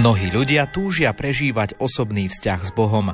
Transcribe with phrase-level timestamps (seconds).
[0.00, 3.12] Mnohí ľudia túžia prežívať osobný vzťah s Bohom.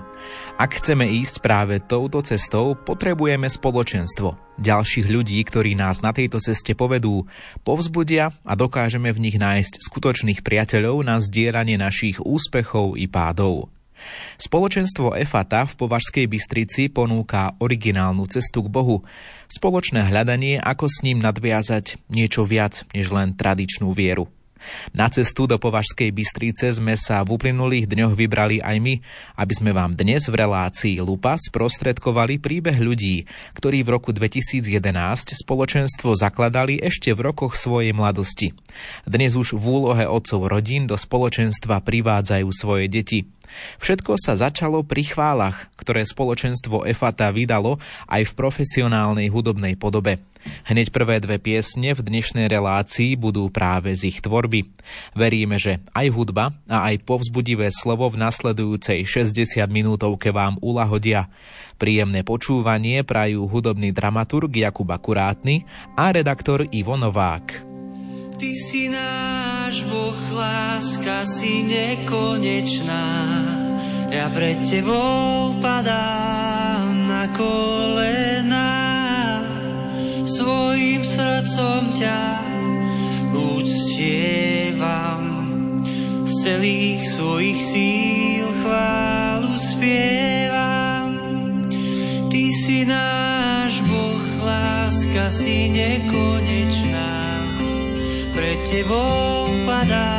[0.54, 4.38] Ak chceme ísť práve touto cestou, potrebujeme spoločenstvo.
[4.62, 7.26] Ďalších ľudí, ktorí nás na tejto ceste povedú,
[7.66, 13.66] povzbudia a dokážeme v nich nájsť skutočných priateľov na zdieranie našich úspechov i pádov.
[14.38, 19.02] Spoločenstvo EFATA v Považskej Bystrici ponúka originálnu cestu k Bohu,
[19.50, 24.30] spoločné hľadanie, ako s ním nadviazať niečo viac než len tradičnú vieru.
[24.94, 28.94] Na cestu do Považskej Bystrice sme sa v uplynulých dňoch vybrali aj my,
[29.38, 34.76] aby sme vám dnes v relácii Lupa sprostredkovali príbeh ľudí, ktorí v roku 2011
[35.32, 38.52] spoločenstvo zakladali ešte v rokoch svojej mladosti.
[39.08, 43.28] Dnes už v úlohe otcov rodín do spoločenstva privádzajú svoje deti.
[43.78, 47.78] Všetko sa začalo pri chválach, ktoré spoločenstvo EFATA vydalo
[48.10, 50.18] aj v profesionálnej hudobnej podobe.
[50.66, 54.66] Hneď prvé dve piesne v dnešnej relácii budú práve z ich tvorby.
[55.14, 61.30] Veríme, že aj hudba a aj povzbudivé slovo v nasledujúcej 60 minútovke vám ulahodia.
[61.76, 67.62] Príjemné počúvanie prajú hudobný dramaturg Jakub Akurátny a redaktor Ivo Novák.
[68.36, 73.04] Ty si náš Boh, láska si nekonečná.
[74.12, 78.25] Ja pred tebou padám na kolena
[81.96, 82.20] ťa
[83.32, 85.24] uctievam.
[86.28, 91.16] Z celých svojich síl chválu spievam.
[92.28, 97.40] Ty si náš Boh, láska si nekonečná.
[98.36, 100.15] Pred tebou padám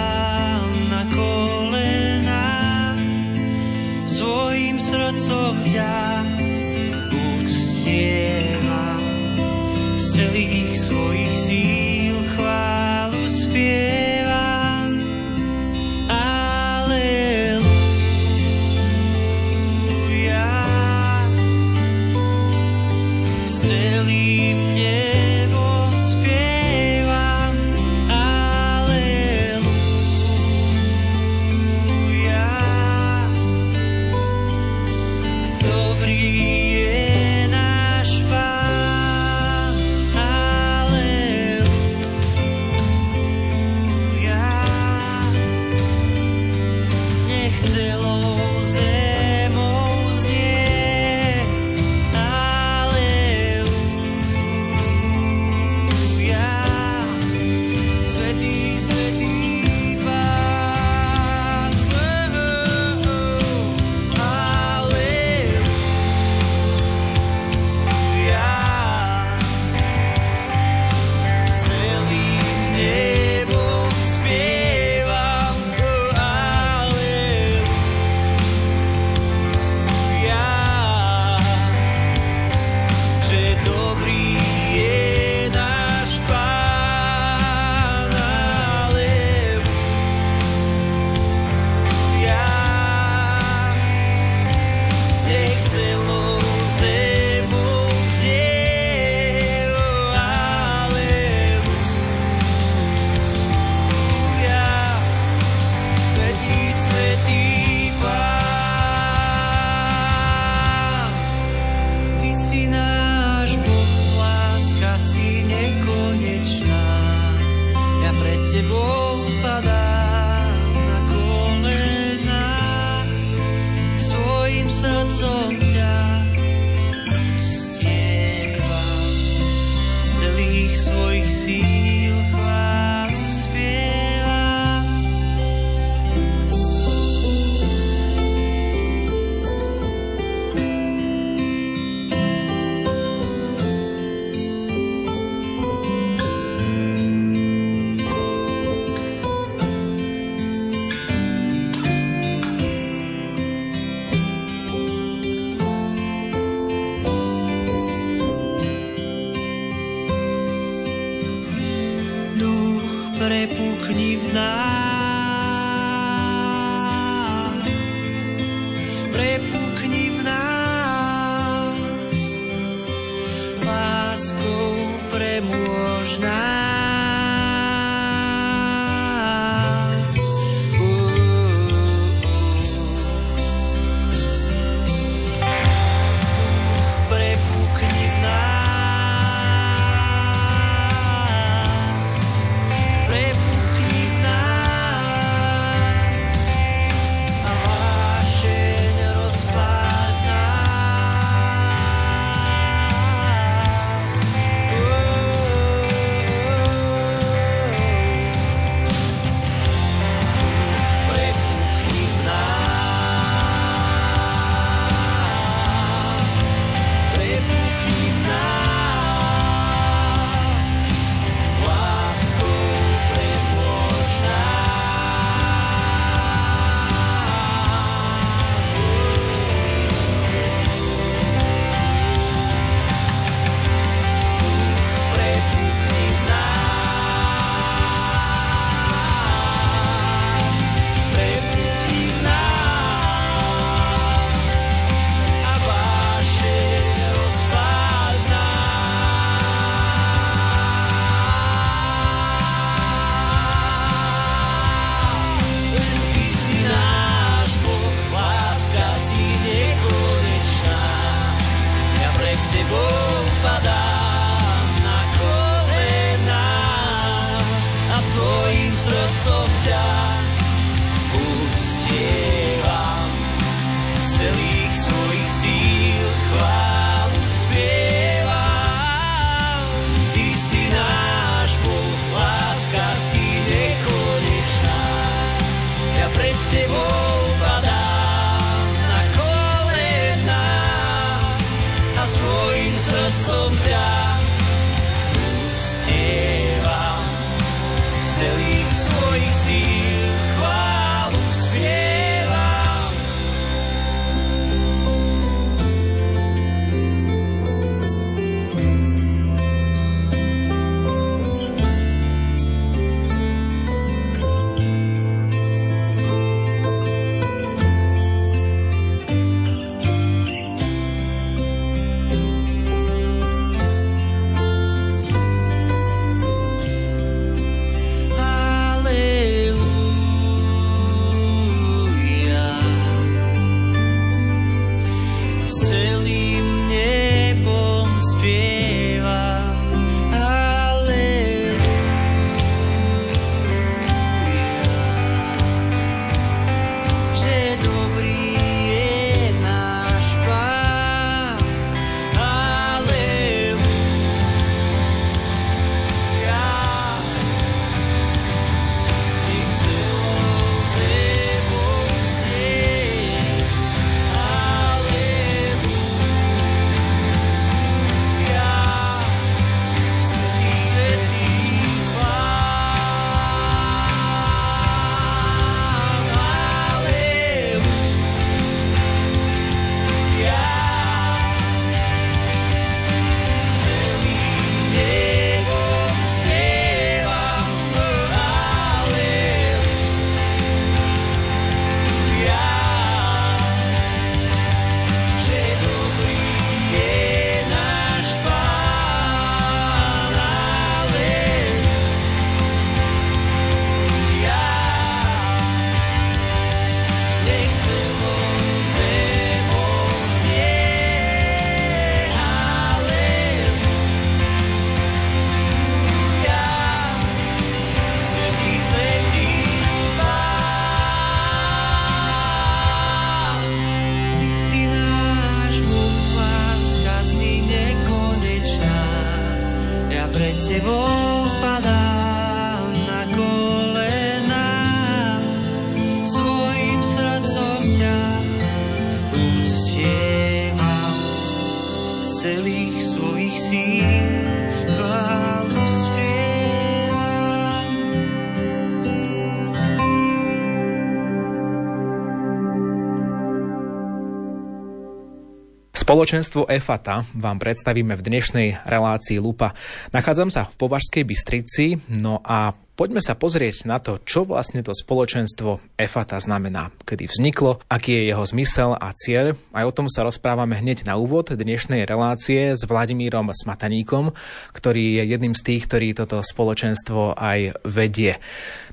[455.97, 459.57] Spoločenstvo EFATA vám predstavíme v dnešnej relácii Lupa.
[459.97, 464.69] Nachádzam sa v Považskej Bystrici, no a Poďme sa pozrieť na to, čo vlastne to
[464.69, 469.33] spoločenstvo EFATA znamená, kedy vzniklo, aký je jeho zmysel a cieľ.
[469.49, 474.13] Aj o tom sa rozprávame hneď na úvod dnešnej relácie s Vladimírom Smataníkom,
[474.53, 478.21] ktorý je jedným z tých, ktorí toto spoločenstvo aj vedie.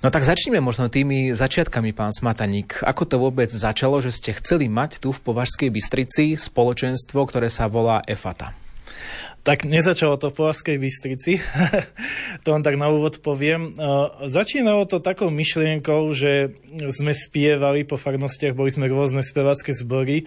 [0.04, 2.84] No tak začneme možno tými začiatkami, pán Smataník.
[2.84, 7.72] Ako to vôbec začalo, že ste chceli mať tu v Považskej Bystrici spoločenstvo, ktoré sa
[7.72, 8.63] volá EFATA?
[9.44, 11.36] Tak nezačalo to v Povazkej Bystrici,
[12.48, 13.76] to vám tak na úvod poviem.
[14.24, 16.56] Začínalo to takou myšlienkou, že
[16.88, 20.24] sme spievali po farnostiach, boli sme rôzne spevácké zbory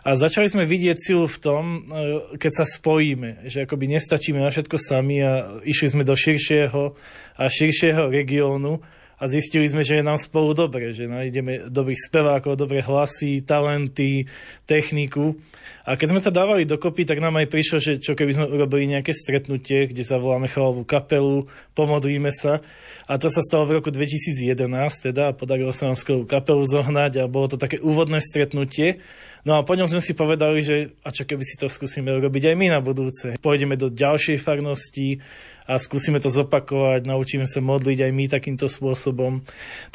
[0.00, 4.48] a začali sme vidieť silu v tom, e, keď sa spojíme, že akoby nestačíme na
[4.48, 6.96] všetko sami a išli sme do širšieho
[7.36, 8.80] a širšieho regiónu
[9.20, 14.24] a zistili sme, že je nám spolu dobre, že nájdeme dobrých spevákov, dobré hlasy, talenty,
[14.64, 15.36] techniku.
[15.84, 18.88] A keď sme to dávali dokopy, tak nám aj prišlo, že čo keby sme urobili
[18.88, 21.44] nejaké stretnutie, kde zavoláme chalovú kapelu,
[21.76, 22.64] pomodlíme sa.
[23.04, 24.64] A to sa stalo v roku 2011,
[25.12, 29.04] teda podarilo sa nám skvelú kapelu zohnať a bolo to také úvodné stretnutie.
[29.44, 32.52] No a po ňom sme si povedali, že a čo keby si to skúsime urobiť
[32.52, 33.36] aj my na budúce.
[33.44, 35.20] Pôjdeme do ďalšej farnosti,
[35.64, 39.40] a skúsime to zopakovať, naučíme sa modliť aj my takýmto spôsobom.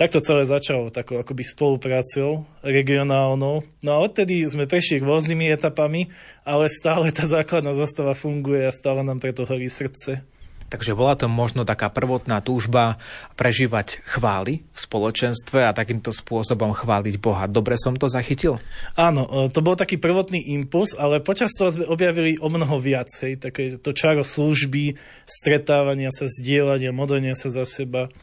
[0.01, 3.61] Tak to celé začalo takou akoby spoluprácou regionálnou.
[3.85, 6.09] No a odtedy sme prešli rôznymi etapami,
[6.41, 10.25] ale stále tá základná zostava funguje a stále nám preto horí srdce.
[10.69, 13.01] Takže bola to možno taká prvotná túžba
[13.33, 17.49] prežívať chvály v spoločenstve a takýmto spôsobom chváliť Boha.
[17.49, 18.61] Dobre som to zachytil?
[18.93, 23.41] Áno, e, to bol taký prvotný impuls, ale počas toho sme objavili o mnoho viacej.
[23.41, 24.95] Také to čaro služby,
[25.25, 28.13] stretávania sa, zdieľania, modlenia sa za seba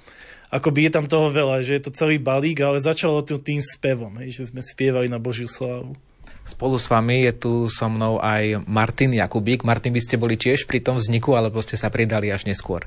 [0.47, 4.23] akoby je tam toho veľa, že je to celý balík, ale začalo to tým spevom,
[4.31, 5.99] že sme spievali na Božiu slávu.
[6.47, 9.67] Spolu s vami je tu so mnou aj Martin Jakubík.
[9.67, 12.87] Martin, by ste boli tiež pri tom vzniku, alebo ste sa pridali až neskôr?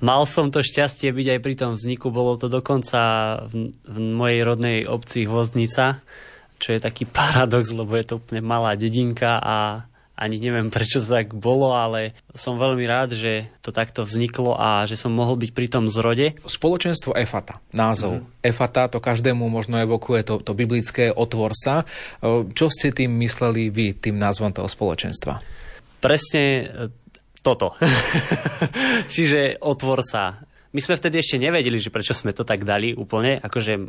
[0.00, 3.00] Mal som to šťastie byť aj pri tom vzniku, bolo to dokonca
[3.50, 6.00] v, v mojej rodnej obci Hvoznica,
[6.56, 9.84] čo je taký paradox, lebo je to úplne malá dedinka a
[10.18, 14.82] ani neviem, prečo to tak bolo, ale som veľmi rád, že to takto vzniklo a
[14.90, 16.34] že som mohol byť pri tom zrode.
[16.42, 18.26] Spoločenstvo EFATA, názov.
[18.26, 18.26] Mm.
[18.42, 21.86] EFATA to každému možno evokuje to, to biblické otvor sa.
[22.52, 25.38] Čo ste tým mysleli vy, tým názvom toho spoločenstva?
[26.02, 26.64] Presne e,
[27.40, 27.78] toto.
[29.14, 30.47] Čiže otvor sa.
[30.68, 33.88] My sme vtedy ešte nevedeli, že prečo sme to tak dali úplne, akože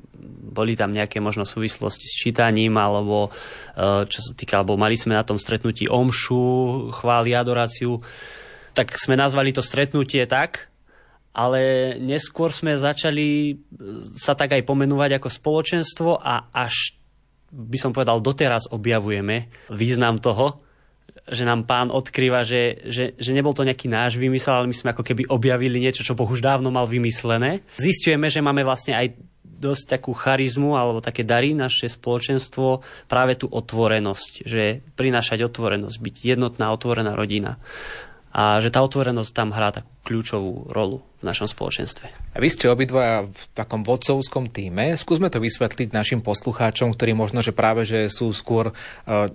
[0.55, 5.19] boli tam nejaké možno súvislosti s čítaním, alebo e, čo sa týka, alebo mali sme
[5.19, 7.99] na tom stretnutí omšu, chváli, adoráciu,
[8.71, 10.71] tak sme nazvali to stretnutie tak,
[11.35, 13.53] ale neskôr sme začali e,
[14.15, 16.95] sa tak aj pomenúvať ako spoločenstvo a až
[17.51, 20.68] by som povedal, doteraz objavujeme význam toho,
[21.29, 24.91] že nám pán odkrýva, že, že, že nebol to nejaký náš vymysel, ale my sme
[24.93, 27.61] ako keby objavili niečo, čo Boh už dávno mal vymyslené.
[27.77, 29.13] Zistujeme, že máme vlastne aj
[29.59, 32.79] dosť takú charizmu alebo také dary naše spoločenstvo,
[33.11, 37.59] práve tú otvorenosť, že prinášať otvorenosť, byť jednotná, otvorená rodina.
[38.29, 42.07] A že tá otvorenosť tam hrá takú kľúčovú rolu v našom spoločenstve.
[42.31, 44.95] A vy ste obidva v takom vodcovskom týme.
[44.95, 48.73] Skúsme to vysvetliť našim poslucháčom, ktorí možno, že práve že sú skôr e,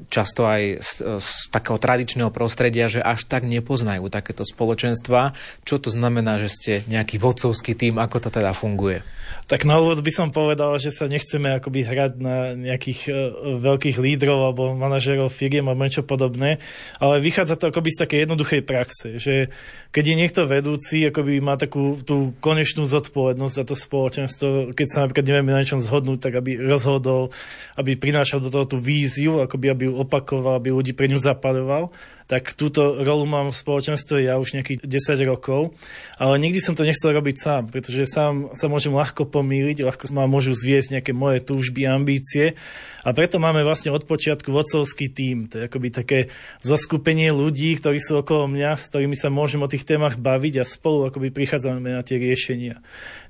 [0.09, 5.37] často aj z, z takého tradičného prostredia, že až tak nepoznajú takéto spoločenstva.
[5.69, 9.05] Čo to znamená, že ste nejaký vodcovský tým, ako to teda funguje?
[9.45, 13.17] Tak na úvod by som povedal, že sa nechceme akoby hrať na nejakých uh,
[13.61, 16.65] veľkých lídrov alebo manažerov firiem alebo niečo podobné,
[16.97, 19.53] ale vychádza to akoby z takej jednoduchej praxe, že
[19.95, 24.99] keď je niekto vedúci, akoby má takú tú konečnú zodpovednosť za to spoločenstvo, keď sa
[25.07, 27.31] napríklad nevieme na niečom zhodnúť, tak aby rozhodol,
[27.79, 31.95] aby prinášal do toho tú víziu, akoby aby ju opakoval, aby ľudí pre ňu zapadoval
[32.25, 35.77] tak túto rolu mám v spoločenstve ja už nejakých 10 rokov,
[36.17, 40.25] ale nikdy som to nechcel robiť sám, pretože sám sa môžem ľahko pomýliť, ľahko ma
[40.25, 42.57] môžu zviesť nejaké moje túžby, ambície
[43.05, 45.53] a preto máme vlastne od počiatku vodcovský tím.
[45.53, 46.19] To je akoby také
[46.65, 50.65] zoskupenie ľudí, ktorí sú okolo mňa, s ktorými sa môžem o tých témach baviť a
[50.65, 52.81] spolu akoby prichádzame na tie riešenia.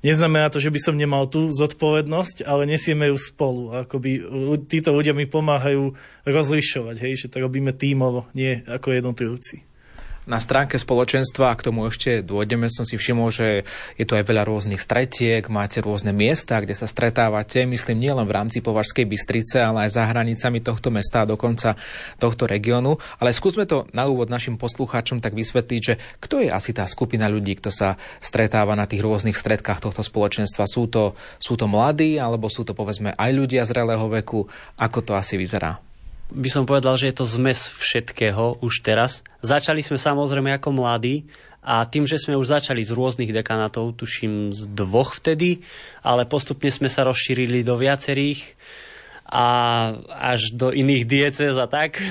[0.06, 3.74] Neznamená to, že by som nemal tú zodpovednosť, ale nesieme ju spolu.
[3.82, 4.22] Akoby
[4.70, 9.64] títo ľudia mi pomáhajú rozlišovať, hej, že to robíme tímovo, nie ako jednotlivci.
[10.24, 13.68] Na stránke spoločenstva, a k tomu ešte dôjdeme, som si všimol, že
[14.00, 18.32] je tu aj veľa rôznych stretiek, máte rôzne miesta, kde sa stretávate, myslím nielen v
[18.32, 21.76] rámci Považskej Bystrice, ale aj za hranicami tohto mesta a dokonca
[22.16, 22.96] tohto regiónu.
[23.20, 27.28] Ale skúsme to na úvod našim poslucháčom tak vysvetliť, že kto je asi tá skupina
[27.28, 30.64] ľudí, kto sa stretáva na tých rôznych stredkách tohto spoločenstva.
[30.64, 34.48] Sú to, sú to mladí, alebo sú to povedzme aj ľudia zrelého veku?
[34.80, 35.84] Ako to asi vyzerá?
[36.34, 39.22] By som povedal, že je to zmes všetkého už teraz.
[39.40, 41.30] Začali sme samozrejme ako mladí
[41.64, 45.62] a tým, že sme už začali z rôznych dekanátov, tuším z dvoch vtedy,
[46.02, 48.42] ale postupne sme sa rozšírili do viacerých
[49.24, 49.46] a
[50.12, 52.02] až do iných diecez a tak.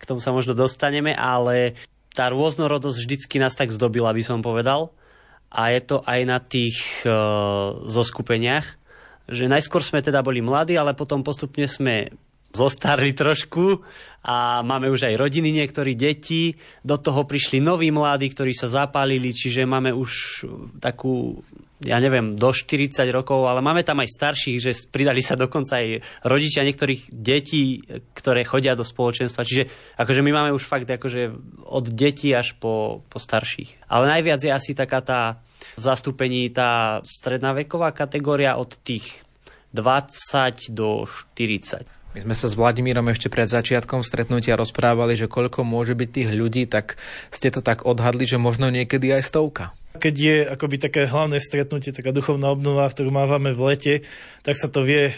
[0.00, 1.76] K tomu sa možno dostaneme, ale
[2.16, 4.94] tá rôznorodosť vždycky nás tak zdobila, by som povedal.
[5.52, 7.12] A je to aj na tých e,
[7.86, 8.66] zoskupeniach,
[9.28, 12.14] že najskôr sme teda boli mladí, ale potom postupne sme
[12.52, 13.82] zostarli trošku
[14.26, 16.58] a máme už aj rodiny niektorí deti.
[16.82, 20.42] Do toho prišli noví mladí, ktorí sa zapálili, čiže máme už
[20.82, 21.38] takú,
[21.78, 26.02] ja neviem, do 40 rokov, ale máme tam aj starších, že pridali sa dokonca aj
[26.26, 27.86] rodičia niektorých detí,
[28.18, 29.46] ktoré chodia do spoločenstva.
[29.46, 31.30] Čiže akože my máme už fakt akože
[31.62, 33.86] od detí až po, po starších.
[33.86, 35.20] Ale najviac je asi taká tá
[35.76, 39.22] v zastúpení tá stredná veková kategória od tých
[39.76, 41.95] 20 do 40.
[42.16, 46.30] My sme sa s Vladimírom ešte pred začiatkom stretnutia rozprávali, že koľko môže byť tých
[46.32, 46.96] ľudí, tak
[47.28, 49.76] ste to tak odhadli, že možno niekedy aj stovka.
[49.96, 53.94] Keď je akoby také hlavné stretnutie, taká duchovná obnova, ktorú mávame v lete,
[54.46, 55.14] tak sa to vie e,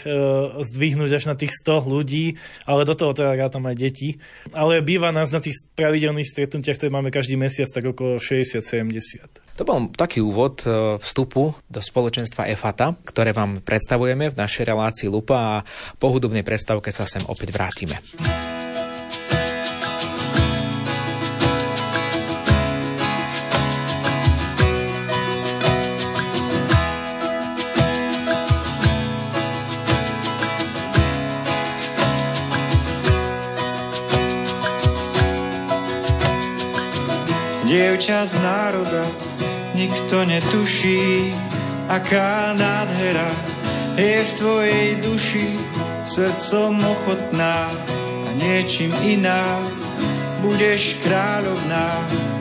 [0.63, 4.17] zdvihnúť až na tých 100 ľudí, ale do toho teda rátam aj deti.
[4.55, 9.59] Ale býva nás na tých pravidelných stretnutiach, ktoré máme každý mesiac, tak okolo 60-70.
[9.59, 15.07] To bol taký úvod e, vstupu do spoločenstva EFATA, ktoré vám predstavujeme v našej relácii
[15.11, 15.55] Lupa a
[15.99, 17.99] po hudobnej prestávke sa sem opäť vrátime.
[37.69, 39.05] Dievča z národa,
[39.77, 41.29] nikto netuší,
[41.85, 43.29] aká nádhera
[43.93, 45.53] je v tvojej duši,
[46.01, 47.69] srdcom ochotná
[48.25, 49.61] a niečím iná.
[50.41, 51.93] Budeš kráľovná,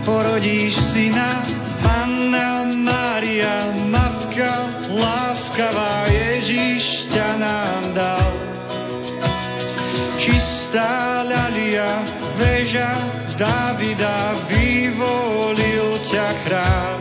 [0.08, 1.44] porodíš syna,
[1.84, 4.64] Anna Mária, matka,
[4.96, 8.32] láskavá Ježiš ťa nám dal.
[10.16, 12.00] Čistá ľalia,
[12.38, 12.94] väža
[13.38, 16.98] Davida, vyvolil ťa kráľ.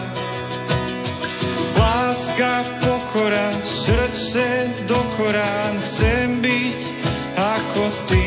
[1.77, 6.79] Láska, pokora, srdce do Korán, chcem byť
[7.37, 8.25] ako ty.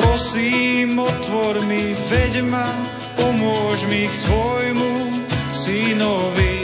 [0.00, 2.72] Prosím, otvor mi, veď ma,
[3.20, 4.92] pomôž mi k tvojmu
[5.52, 6.56] synovi.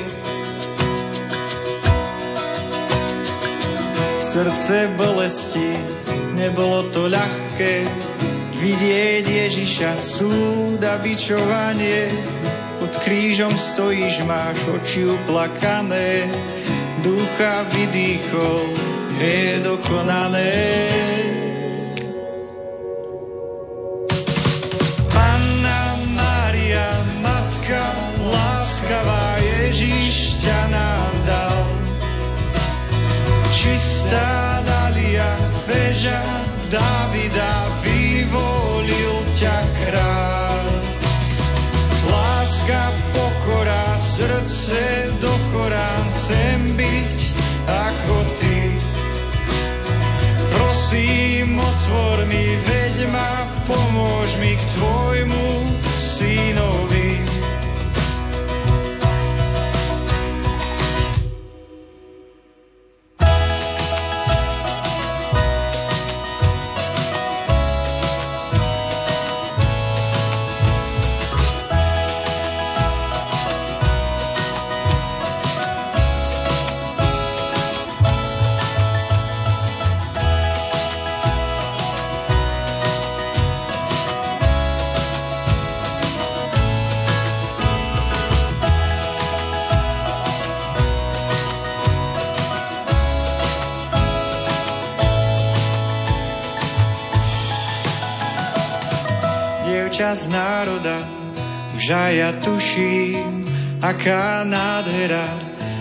[4.16, 5.76] Srdce bolesti,
[6.40, 7.84] nebolo to ľahké,
[8.62, 12.14] vidieť Ježiša, súd a bičovanie.
[12.78, 16.30] Pod krížom stojíš, máš oči uplakané,
[17.02, 18.62] ducha vydýchol,
[19.18, 20.54] je dokonané.
[25.10, 25.82] Panna
[26.14, 26.86] Mária,
[27.18, 27.82] matka,
[28.22, 31.58] láskavá Ježiš ťa nám dal.
[33.58, 35.30] Čistá dalia,
[35.66, 36.22] veža
[36.72, 37.71] Davida,
[39.42, 40.66] ťa kráľ.
[42.06, 47.18] Láska, pokora, srdce do Korán, chcem byť
[47.66, 48.58] ako ty.
[50.46, 55.46] Prosím, otvor mi, veď ma, pomôž mi k tvojmu
[55.90, 56.91] synovi.
[101.82, 103.42] Už ja tuším,
[103.82, 105.26] aká nádhera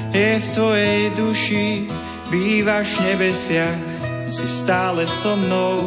[0.09, 1.85] je v tvojej duši.
[2.33, 3.77] Bývaš v nebesiach,
[4.33, 5.85] si stále so mnou,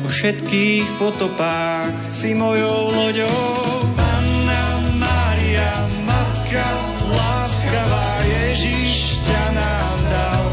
[0.00, 3.84] vo všetkých potopách si mojou loďou.
[4.00, 5.68] Panna Mária,
[6.08, 6.64] matka,
[7.12, 10.44] láskavá Ježiš ťa nám dal.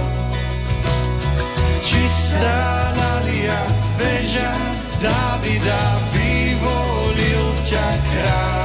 [1.80, 3.60] Čistá Nadia,
[3.96, 4.52] veža
[5.00, 8.57] Davida, vyvolil ťa kráľ.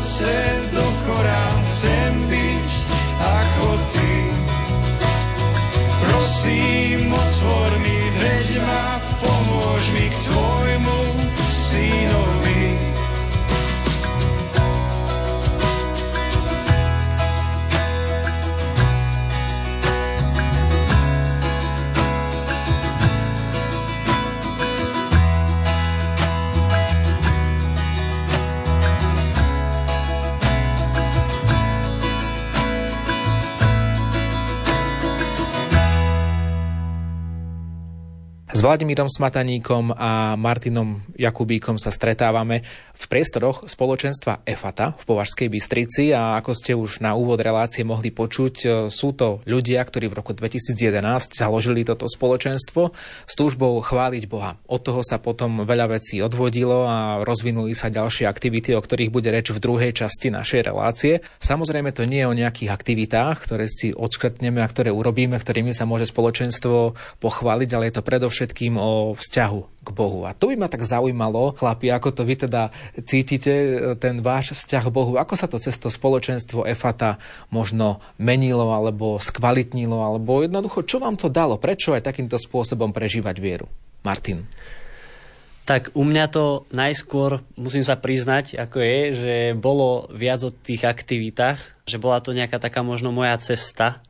[0.00, 2.68] srdce do chora chcem byť
[3.20, 4.14] ako ty.
[6.00, 10.49] Prosím, otvor mi, veď ma, pomôž mi k tvojmu
[38.60, 42.60] S Vladimírom Smataníkom a Martinom Jakubíkom sa stretávame
[42.92, 48.12] v priestoroch spoločenstva EFATA v Považskej Bystrici a ako ste už na úvod relácie mohli
[48.12, 52.92] počuť, e, sú to ľudia, ktorí v roku 2011 založili toto spoločenstvo
[53.24, 54.60] s túžbou chváliť Boha.
[54.68, 59.32] Od toho sa potom veľa vecí odvodilo a rozvinuli sa ďalšie aktivity, o ktorých bude
[59.32, 61.24] reč v druhej časti našej relácie.
[61.40, 65.88] Samozrejme to nie je o nejakých aktivitách, ktoré si odškrtneme a ktoré urobíme, ktorými sa
[65.88, 66.92] môže spoločenstvo
[67.24, 70.26] pochváliť, ale je to predovšetkým všetkým o vzťahu k Bohu.
[70.26, 72.74] A to by ma tak zaujímalo, chlapi, ako to vy teda
[73.06, 77.22] cítite, ten váš vzťah k Bohu, ako sa to cez to spoločenstvo EFATA
[77.54, 81.62] možno menilo, alebo skvalitnilo, alebo jednoducho, čo vám to dalo?
[81.62, 83.70] Prečo aj takýmto spôsobom prežívať vieru?
[84.02, 84.50] Martin.
[85.62, 90.82] Tak u mňa to najskôr, musím sa priznať, ako je, že bolo viac o tých
[90.82, 94.02] aktivitách, že bola to nejaká taká možno moja cesta,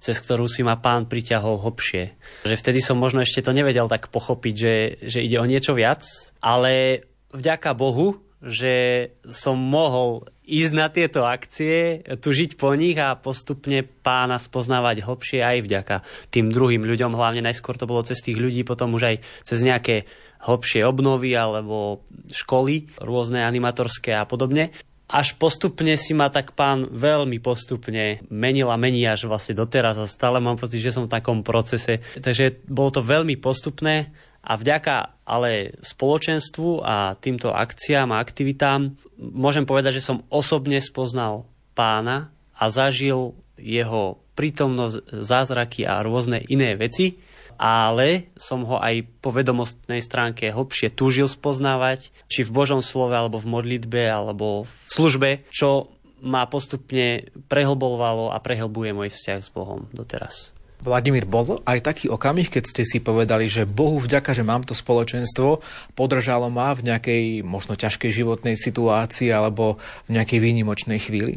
[0.00, 2.16] cez ktorú si ma pán priťahol hlbšie.
[2.48, 6.02] Že vtedy som možno ešte to nevedel tak pochopiť, že, že ide o niečo viac,
[6.40, 7.04] ale
[7.36, 14.40] vďaka Bohu, že som mohol ísť na tieto akcie, tužiť po nich a postupne pána
[14.40, 15.96] spoznávať hlbšie aj vďaka
[16.32, 17.12] tým druhým ľuďom.
[17.12, 20.08] Hlavne najskôr to bolo cez tých ľudí, potom už aj cez nejaké
[20.40, 24.72] hlbšie obnovy alebo školy, rôzne animatorské a podobne
[25.10, 30.06] až postupne si ma tak pán veľmi postupne menil a mení až vlastne doteraz a
[30.06, 31.98] stále mám pocit, že som v takom procese.
[32.22, 39.66] Takže bolo to veľmi postupné a vďaka ale spoločenstvu a týmto akciám a aktivitám môžem
[39.66, 41.44] povedať, že som osobne spoznal
[41.74, 47.20] pána a zažil jeho prítomnosť, zázraky a rôzne iné veci
[47.60, 53.36] ale som ho aj po vedomostnej stránke hlbšie túžil spoznávať, či v Božom slove, alebo
[53.36, 55.92] v modlitbe, alebo v službe, čo
[56.24, 60.56] ma postupne prehlbovalo a prehlbuje môj vzťah s Bohom doteraz.
[60.80, 64.72] Vladimír, bol aj taký okamih, keď ste si povedali, že Bohu vďaka, že mám to
[64.72, 65.60] spoločenstvo,
[65.92, 69.76] podržalo ma v nejakej možno ťažkej životnej situácii alebo
[70.08, 71.36] v nejakej výnimočnej chvíli?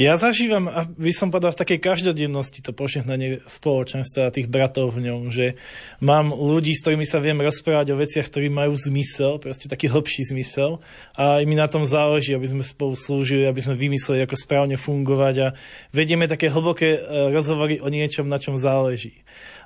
[0.00, 5.12] Ja zažívam, aby som povedal, v takej každodennosti to požehnanie spoločenstva a tých bratov v
[5.12, 5.60] ňom, že
[6.00, 10.32] mám ľudí, s ktorými sa viem rozprávať o veciach, ktorí majú zmysel, proste taký hlbší
[10.32, 10.80] zmysel
[11.12, 14.80] a aj mi na tom záleží, aby sme spolu slúžili, aby sme vymysleli, ako správne
[14.80, 15.48] fungovať a
[15.92, 19.20] vedieme také hlboké e, rozhovory o niečom, na čom záleží.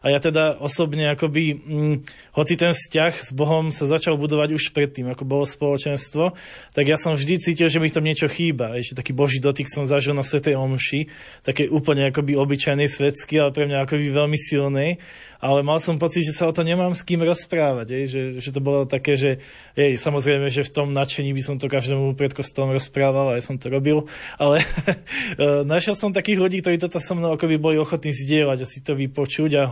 [0.05, 1.97] A ja teda osobne akoby, hm,
[2.37, 6.37] hoci ten vzťah s Bohom sa začal budovať už predtým, ako bolo spoločenstvo,
[6.77, 8.77] tak ja som vždy cítil, že mi tam niečo chýba.
[8.77, 11.09] Ešte taký Boží dotyk som zažil na Svetej Omši,
[11.45, 15.01] také úplne akoby obyčajnej svetsky, ale pre mňa akoby veľmi silnej
[15.41, 18.51] ale mal som pocit, že sa o to nemám s kým rozprávať, jej, že, že
[18.53, 19.45] to bolo také, že
[19.77, 23.57] jej, samozrejme, že v tom nadšení by som to každému pred kostolom rozprával, aj som
[23.61, 24.09] to robil,
[24.41, 24.65] ale
[25.41, 28.81] e, našiel som takých ľudí, ktorí toto so mnou akoby boli ochotní zdieľať a si
[28.81, 29.65] to vypočuť a,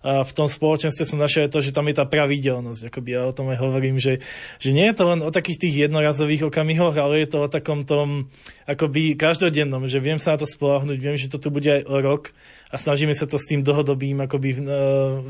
[0.00, 3.36] a v tom spoločenstve som našiel to, že tam je tá pravidelnosť, akoby ja o
[3.36, 4.24] tom aj hovorím, že,
[4.56, 7.84] že nie je to len o takých tých jednorazových okamihoch, ale je to o takom
[7.84, 8.32] tom
[8.64, 11.96] akoby každodennom, že viem sa na to spolahnuť, viem, že to tu bude aj o
[11.98, 12.30] rok
[12.70, 14.58] a snažíme sa to s tým dlhodobým akoby, e,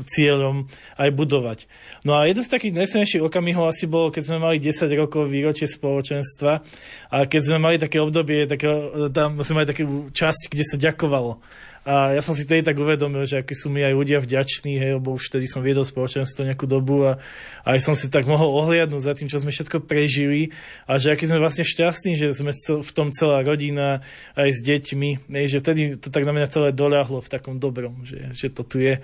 [0.05, 1.59] cieľom aj budovať.
[2.05, 5.65] No a jeden z takých najsilnejších okamihov asi bolo, keď sme mali 10 rokov výročie
[5.65, 6.61] spoločenstva
[7.09, 8.69] a keď sme mali také obdobie, také,
[9.09, 11.41] tam sme mali takú časť, kde sa ďakovalo
[11.81, 14.91] a ja som si tedy tak uvedomil, že akí sú mi aj ľudia vďační, hej,
[15.01, 17.17] lebo už vtedy som viedol spoločenstvo nejakú dobu a,
[17.65, 20.53] a aj som si tak mohol ohliadnúť za tým, čo sme všetko prežili
[20.85, 22.53] a že aký sme vlastne šťastní, že sme
[22.85, 24.05] v tom celá rodina
[24.37, 28.05] aj s deťmi, hej, že vtedy to tak na mňa celé doľahlo v takom dobrom,
[28.05, 29.01] že, že to tu je.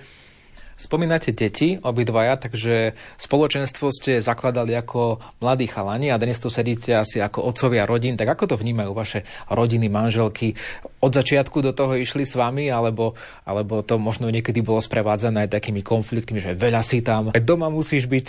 [0.78, 7.18] Spomínate deti, obidvaja, takže spoločenstvo ste zakladali ako mladí chalani a dnes tu sedíte asi
[7.18, 8.14] ako otcovia rodín.
[8.14, 10.54] Tak ako to vnímajú vaše rodiny, manželky?
[11.02, 15.58] Od začiatku do toho išli s vami, alebo, alebo to možno niekedy bolo sprevádzané aj
[15.58, 18.26] takými konfliktmi, že veľa si tam, doma musíš byť.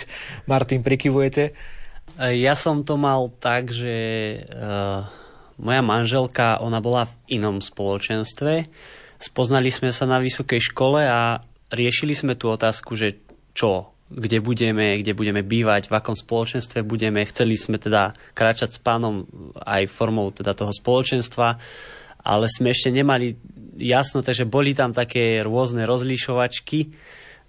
[0.50, 1.54] Martin, prikyvujete?
[2.18, 3.94] Ja som to mal tak, že
[4.50, 5.06] uh,
[5.54, 8.66] moja manželka, ona bola v inom spoločenstve.
[9.22, 13.18] Spoznali sme sa na vysokej škole a riešili sme tú otázku, že
[13.54, 17.22] čo, kde budeme, kde budeme bývať, v akom spoločenstve budeme.
[17.22, 19.22] Chceli sme teda kráčať s pánom
[19.62, 21.58] aj formou teda toho spoločenstva,
[22.26, 23.38] ale sme ešte nemali
[23.78, 26.90] jasno, takže boli tam také rôzne rozlišovačky.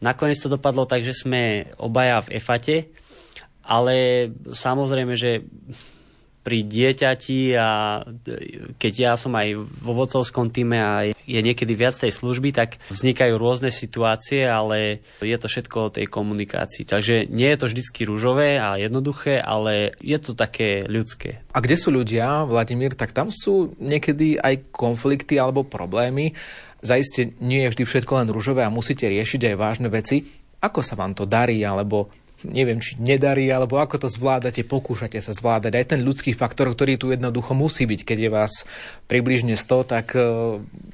[0.05, 2.77] Nakoniec to dopadlo tak, že sme obaja v EFATE,
[3.65, 5.45] ale samozrejme, že
[6.41, 8.01] pri dieťati a
[8.81, 13.37] keď ja som aj vo vodcovskom týme a je niekedy viac tej služby, tak vznikajú
[13.37, 16.89] rôzne situácie, ale je to všetko o tej komunikácii.
[16.89, 21.45] Takže nie je to vždycky rúžové a jednoduché, ale je to také ľudské.
[21.53, 26.33] A kde sú ľudia, Vladimír, tak tam sú niekedy aj konflikty alebo problémy.
[26.81, 30.25] Zaiste nie je vždy všetko len rúžové a musíte riešiť aj vážne veci.
[30.61, 32.13] Ako sa vám to darí, alebo
[32.47, 35.71] neviem, či nedarí, alebo ako to zvládate, pokúšate sa zvládať.
[35.77, 38.01] Aj ten ľudský faktor, ktorý tu jednoducho musí byť.
[38.05, 38.53] Keď je vás
[39.05, 40.21] približne 100, tak e,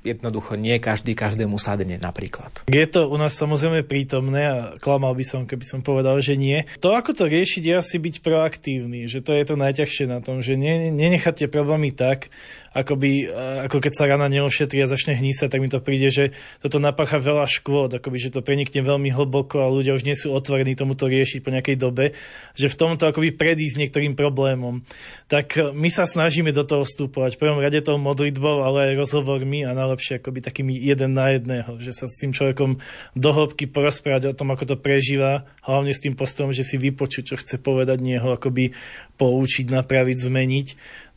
[0.04, 2.68] jednoducho nie každý každému sadne napríklad.
[2.68, 6.68] Je to u nás samozrejme prítomné a klamal by som, keby som povedal, že nie.
[6.84, 10.44] To, ako to riešiť, je asi byť proaktívny, že to je to najťažšie na tom,
[10.44, 12.30] že nenechať tie problémy tak,
[12.78, 13.26] akoby,
[13.66, 17.18] ako keď sa rana neošetrí a začne hnísať, tak mi to príde, že toto napácha
[17.18, 21.10] veľa škôd, akoby, že to prenikne veľmi hlboko a ľudia už nie sú otvorení tomuto
[21.10, 22.14] riešiť po nejakej dobe,
[22.54, 24.86] že v tomto akoby predísť niektorým problémom.
[25.26, 27.36] Tak e, my sa snažíme do toho vstupovať.
[27.36, 31.82] V prvom rade tou modlitbou, ale aj rozhovormi a najlepšie akoby takými jeden na jedného,
[31.82, 32.78] že sa s tým človekom
[33.18, 37.36] dohlbky porozprávať o tom, ako to prežíva, hlavne s tým postom, že si vypočuť, čo
[37.42, 38.78] chce povedať, nie ho akoby
[39.18, 40.68] poučiť, napraviť, zmeniť.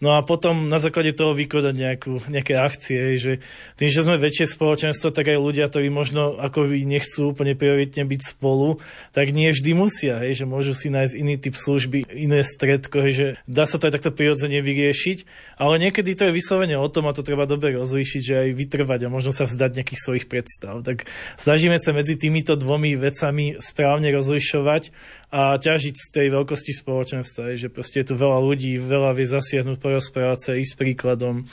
[0.01, 3.33] No a potom na základe toho vykonať nejakú, nejaké akcie, že
[3.77, 8.21] tým, že sme väčšie spoločenstvo, tak aj ľudia, ktorí možno ako nechcú úplne prioritne byť
[8.33, 8.81] spolu,
[9.13, 13.13] tak nie vždy musia, hej, že môžu si nájsť iný typ služby, iné stredko, hej,
[13.13, 15.29] že dá sa to aj takto prirodzene vyriešiť,
[15.61, 19.01] ale niekedy to je vyslovene o tom a to treba dobre rozlíšiť, že aj vytrvať
[19.05, 20.81] a možno sa vzdať nejakých svojich predstav.
[20.81, 21.05] Tak
[21.37, 24.97] snažíme sa medzi týmito dvomi vecami správne rozlišovať
[25.31, 29.79] a ťažiť z tej veľkosti spoločenstva, že proste je tu veľa ľudí, veľa vie zasiahnuť,
[29.79, 31.47] porozprávať sa, ísť príkladom.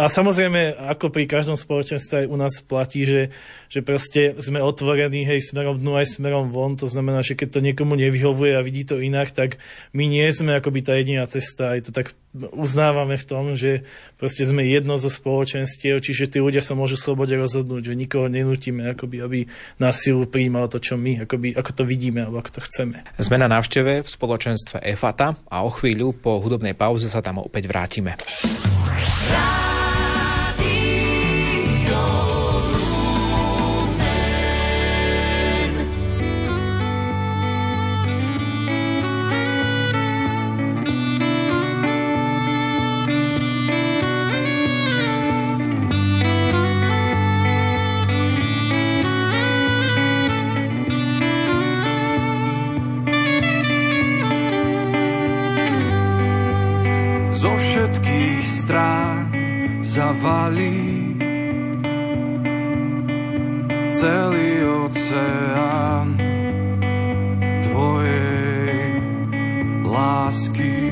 [0.00, 3.28] A samozrejme, ako pri každom spoločenstve aj u nás platí, že,
[3.68, 6.80] že proste sme otvorení hej, smerom dnu aj smerom von.
[6.80, 9.60] To znamená, že keď to niekomu nevyhovuje a vidí to inak, tak
[9.92, 11.76] my nie sme akoby tá jediná cesta.
[11.76, 13.86] Aj to tak uznávame v tom, že
[14.18, 18.90] proste sme jedno zo spoločenstiev, čiže tí ľudia sa môžu slobode rozhodnúť, že nikoho nenútime,
[18.90, 19.38] akoby, aby
[19.78, 23.06] na silu prijímal to, čo my, akoby, ako to vidíme alebo ako to chceme.
[23.22, 27.70] Sme na návšteve v spoločenstve EFATA a o chvíľu po hudobnej pauze sa tam opäť
[27.70, 28.18] vrátime.
[59.84, 61.14] Zavalí
[63.92, 66.18] celý oceán
[67.62, 68.98] tvojej
[69.84, 70.90] lásky.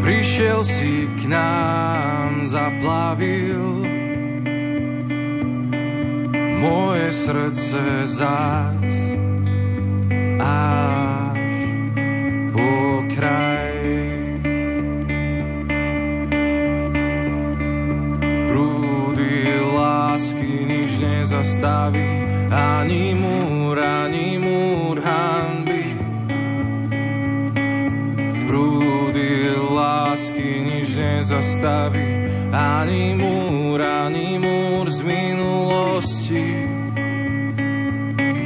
[0.00, 3.82] Prišiel si k nám, zaplavil
[6.62, 9.05] moje srdce zás
[21.66, 25.84] nezastaví, ani múr, ani múr hanby.
[28.46, 36.46] Prúdy lásky nič nezastaví, ani múr, ani múr z minulosti.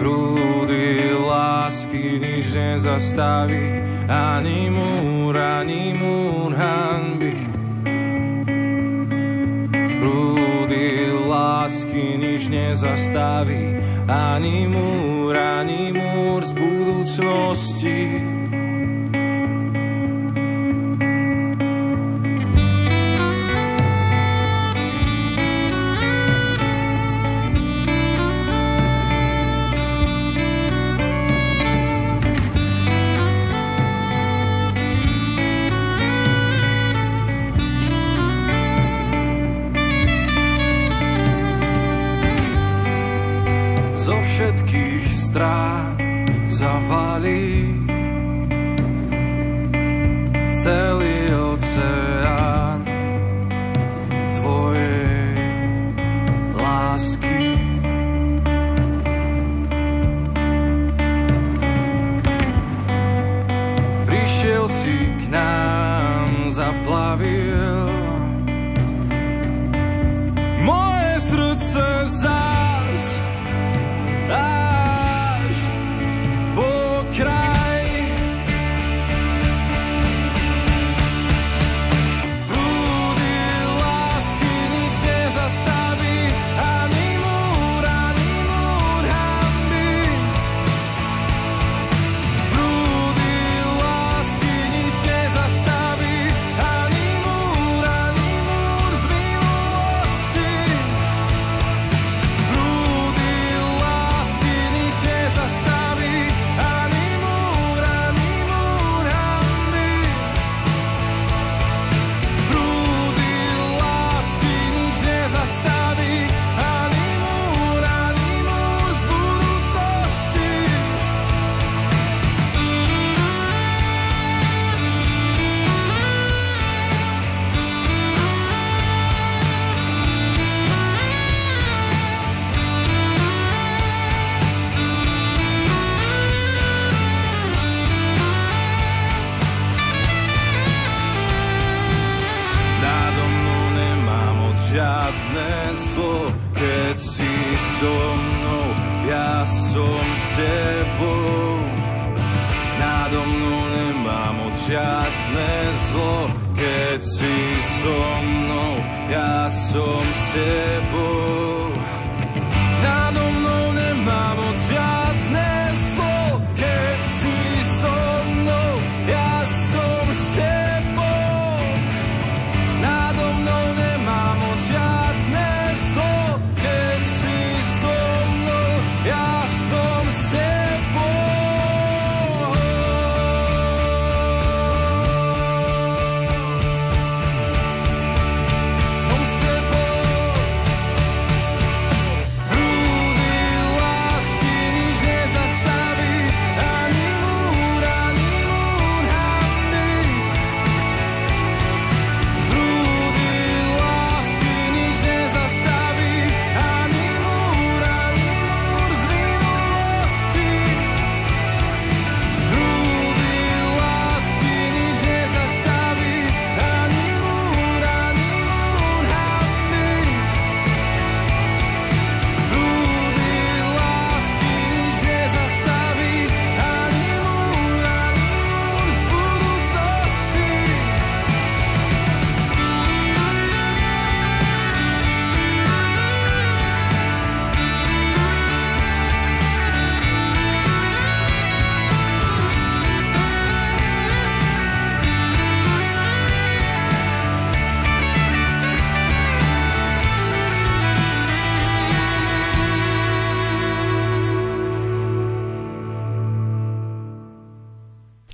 [0.00, 6.29] Prúdy lásky nič nezastaví, ani múr, ani múr
[12.50, 13.78] nič nezastaví,
[14.10, 18.29] ani múr, ani múr z budúcnosti.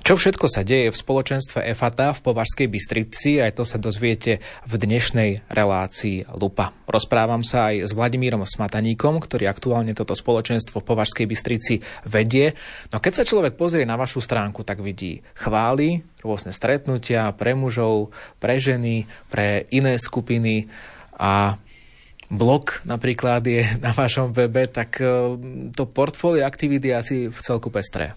[0.07, 4.73] Čo všetko sa deje v spoločenstve EFATA v Považskej Bystrici, aj to sa dozviete v
[4.79, 6.71] dnešnej relácii Lupa.
[6.87, 12.55] Rozprávam sa aj s Vladimírom Smataníkom, ktorý aktuálne toto spoločenstvo v Považskej Bystrici vedie.
[12.95, 18.15] No keď sa človek pozrie na vašu stránku, tak vidí chvály, rôzne stretnutia pre mužov,
[18.39, 20.71] pre ženy, pre iné skupiny
[21.19, 21.59] a
[22.31, 25.35] blog napríklad je na vašom webe, tak eh,
[25.75, 28.15] to portfólio aktivít je asi v celku pestré.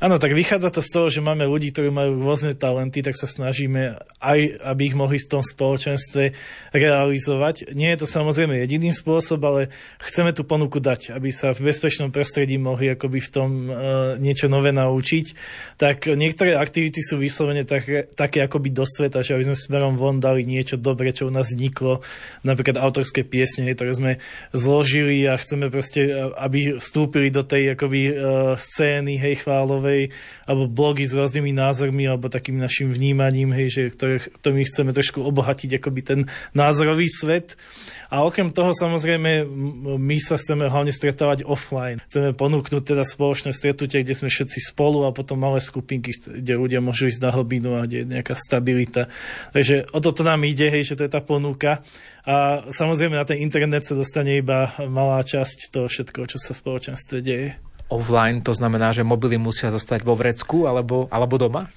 [0.00, 3.28] Áno, tak vychádza to z toho, že máme ľudí, ktorí majú rôzne talenty, tak sa
[3.30, 6.34] snažíme aj, aby ich mohli v tom spoločenstve
[6.74, 7.72] realizovať.
[7.76, 9.70] Nie je to samozrejme jediný spôsob, ale
[10.02, 13.74] chceme tú ponuku dať, aby sa v bezpečnom prostredí mohli akoby v tom uh,
[14.18, 15.26] niečo nové naučiť.
[15.78, 20.18] Tak niektoré aktivity sú vyslovene také, také akoby do sveta, že aby sme smerom von
[20.18, 22.02] dali niečo dobré, čo u nás vzniklo,
[22.42, 24.12] napríklad autorské piesne, ktoré sme
[24.56, 28.14] zložili a chceme proste, aby vstúpili do tej akoby uh,
[28.56, 30.08] scény, hej, chvála Michalovej,
[30.48, 34.90] alebo blogy s rôznymi názormi, alebo takým našim vnímaním, hej, že ktoré, to my chceme
[34.96, 36.20] trošku obohatiť akoby ten
[36.56, 37.60] názorový svet.
[38.08, 39.46] A okrem toho samozrejme
[40.00, 42.00] my sa chceme hlavne stretávať offline.
[42.08, 46.82] Chceme ponúknuť teda spoločné stretnutie, kde sme všetci spolu a potom malé skupinky, kde ľudia
[46.82, 49.12] môžu ísť na hlbinu a kde je nejaká stabilita.
[49.54, 51.84] Takže o toto nám ide, hej, že to je tá ponuka.
[52.26, 56.60] A samozrejme na ten internet sa dostane iba malá časť toho všetko, čo sa v
[56.66, 61.68] spoločenstve deje offline, to znamená, že mobily musia zostať vo vrecku alebo, alebo doma?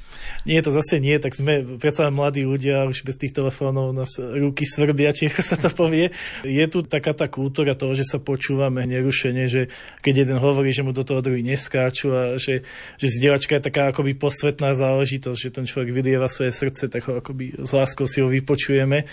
[0.43, 4.67] Nie, to zase nie, tak sme predsa mladí ľudia, už bez tých telefónov nás ruky
[4.67, 6.11] svrbia, či ako sa to povie.
[6.43, 9.71] Je tu taká tá kultúra toho, že sa počúvame nerušene, že
[10.03, 12.67] keď jeden hovorí, že mu do toho druhý neskáču a že,
[12.99, 17.23] že zdieľačka je taká akoby posvetná záležitosť, že ten človek vylieva svoje srdce, tak ho
[17.23, 19.07] akoby s láskou si ho vypočujeme.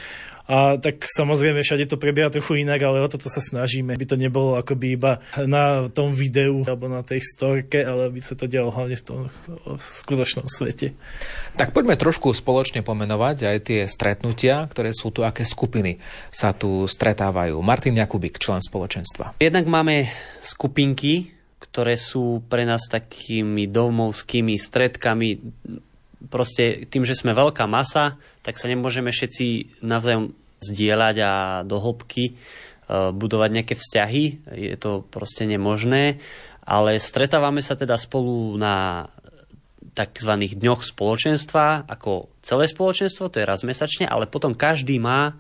[0.51, 4.19] A tak samozrejme všade to prebieha trochu inak, ale o toto sa snažíme, aby to
[4.19, 8.75] nebolo akoby iba na tom videu alebo na tej storke, ale aby sa to dialo
[8.75, 10.99] hlavne v tom v skutočnom svete.
[11.55, 16.03] Tak poďme trošku spoločne pomenovať aj tie stretnutia, ktoré sú tu, aké skupiny
[16.35, 17.55] sa tu stretávajú.
[17.63, 19.39] Martin Jakubik, člen spoločenstva.
[19.39, 20.11] Jednak máme
[20.43, 21.31] skupinky,
[21.63, 25.29] ktoré sú pre nás takými domovskými stredkami
[26.29, 31.33] proste tým, že sme veľká masa, tak sa nemôžeme všetci navzájom zdieľať a
[31.65, 32.37] do hĺbky
[32.91, 34.25] budovať nejaké vzťahy.
[34.51, 36.21] Je to proste nemožné.
[36.67, 39.09] Ale stretávame sa teda spolu na
[39.91, 40.33] tzv.
[40.55, 45.35] dňoch spoločenstva ako celé spoločenstvo, to je raz mesačne, ale potom každý má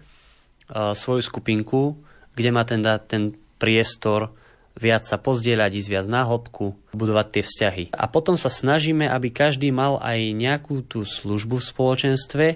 [0.71, 1.99] svoju skupinku,
[2.35, 4.35] kde má ten, ten priestor
[4.79, 7.85] viac sa pozdieľať, ísť viac na hĺbku, budovať tie vzťahy.
[7.95, 12.47] A potom sa snažíme, aby každý mal aj nejakú tú službu v spoločenstve,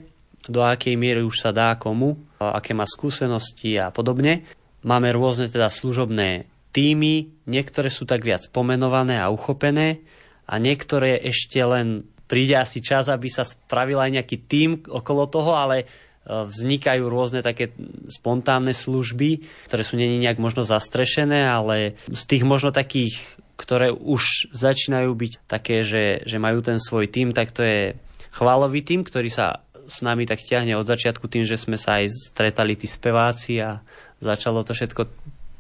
[0.46, 2.20] do akej miery už sa dá komu,
[2.52, 4.44] aké má skúsenosti a podobne.
[4.84, 10.02] Máme rôzne teda služobné týmy, niektoré sú tak viac pomenované a uchopené
[10.44, 15.54] a niektoré ešte len príde asi čas, aby sa spravil aj nejaký tým okolo toho,
[15.54, 15.86] ale
[16.24, 17.76] vznikajú rôzne také
[18.08, 23.20] spontánne služby, ktoré sú není nejak možno zastrešené, ale z tých možno takých,
[23.60, 27.92] ktoré už začínajú byť také, že, že majú ten svoj tým, tak to je
[28.32, 32.12] chválový tým, ktorý sa s nami tak ťahne od začiatku tým, že sme sa aj
[32.32, 33.80] stretali tí speváci a
[34.20, 35.08] začalo to všetko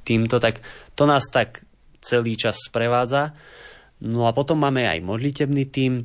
[0.04, 0.60] týmto, tak
[0.92, 1.64] to nás tak
[2.04, 3.32] celý čas sprevádza.
[4.04, 6.04] No a potom máme aj modlitebný tým,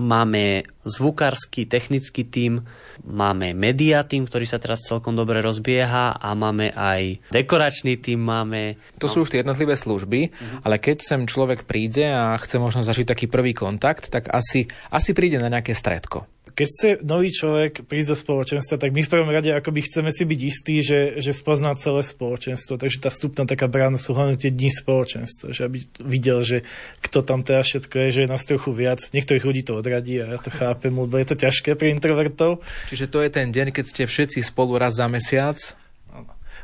[0.00, 2.66] máme zvukársky, technický tým,
[3.06, 8.78] máme media tým, ktorý sa teraz celkom dobre rozbieha a máme aj dekoračný tým, máme...
[8.98, 10.66] To sú už tie jednotlivé služby, uh-huh.
[10.66, 15.14] ale keď sem človek príde a chce možno zažiť taký prvý kontakt, tak asi, asi
[15.14, 19.30] príde na nejaké stredko keď chce nový človek prísť do spoločenstva, tak my v prvom
[19.32, 22.76] rade akoby chceme si byť istí, že, že spozná celé spoločenstvo.
[22.76, 26.58] Takže tá vstupná taká brána sú hlavne tie dni spoločenstva, že aby videl, že
[27.00, 29.00] kto tam teda všetko je, že je nás trochu viac.
[29.16, 32.62] Niektorých ľudí to odradí a ja to chápem, lebo je to ťažké pre introvertov.
[32.88, 35.58] Čiže to je ten deň, keď ste všetci spolu raz za mesiac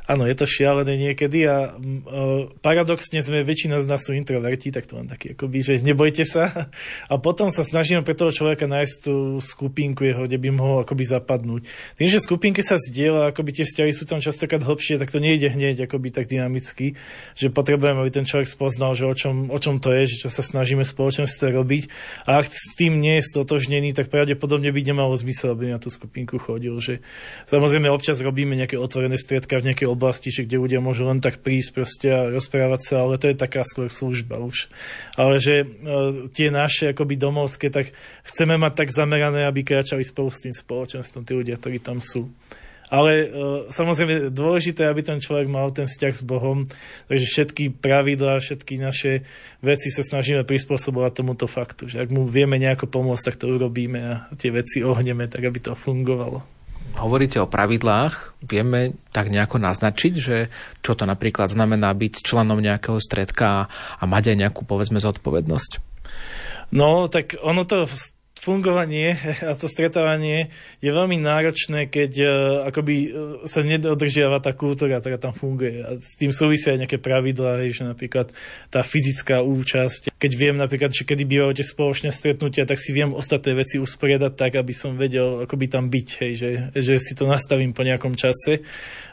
[0.09, 4.89] Áno, je to šialené niekedy a uh, paradoxne sme, väčšina z nás sú introverti, tak
[4.89, 6.73] to len taký akoby, že nebojte sa.
[7.13, 11.05] A potom sa snažíme pre toho človeka nájsť tú skupinku jeho, kde by mohol akoby
[11.05, 11.69] zapadnúť.
[12.01, 15.53] Tým, že skupinky sa zdieľa, akoby tie vzťahy sú tam častokrát hlbšie, tak to nejde
[15.53, 16.97] hneď akoby tak dynamicky,
[17.37, 20.29] že potrebujeme, aby ten človek spoznal, že o čom, o čom to je, že čo
[20.33, 21.83] sa snažíme spoločenstve robiť.
[22.25, 25.93] A ak s tým nie je stotožnený, tak pravdepodobne by nemalo zmysel, aby na tú
[25.93, 26.73] skupinku chodil.
[26.81, 27.05] Že,
[27.45, 31.43] samozrejme, občas robíme nejaké otvorené stredka v nejakej oblasti, že kde ľudia môžu len tak
[31.43, 34.71] prísť proste a rozprávať sa, ale to je taká skôr služba už.
[35.19, 35.67] Ale že e,
[36.31, 37.91] tie naše akoby domovské, tak
[38.23, 42.31] chceme mať tak zamerané, aby kráčali spolu s tým spoločenstvom, tí ľudia, ktorí tam sú.
[42.89, 43.27] Ale e,
[43.69, 46.65] samozrejme dôležité, aby ten človek mal ten vzťah s Bohom,
[47.11, 49.29] takže všetky pravidlá, všetky naše
[49.61, 54.01] veci sa snažíme prispôsobovať tomuto faktu, že ak mu vieme nejako pomôcť, tak to urobíme
[54.01, 56.58] a tie veci ohneme tak, aby to fungovalo
[56.99, 60.37] hovoríte o pravidlách, vieme tak nejako naznačiť, že
[60.83, 65.79] čo to napríklad znamená byť členom nejakého stredka a mať aj nejakú, povedzme, zodpovednosť?
[66.75, 67.89] No, tak ono to
[68.49, 69.13] fungovanie
[69.49, 70.49] a to stretávanie
[70.81, 72.29] je veľmi náročné, keď uh,
[72.73, 73.11] akoby uh,
[73.45, 75.85] sa nedodržiava tá kultúra, ktorá tam funguje.
[75.85, 78.33] A s tým súvisia aj nejaké pravidlá, že napríklad
[78.73, 80.17] tá fyzická účasť.
[80.17, 84.57] Keď viem napríklad, že kedy bývate spoločné stretnutia, tak si viem ostatné veci usporiadať tak,
[84.57, 88.65] aby som vedel akoby tam byť, hej, že, že si to nastavím po nejakom čase.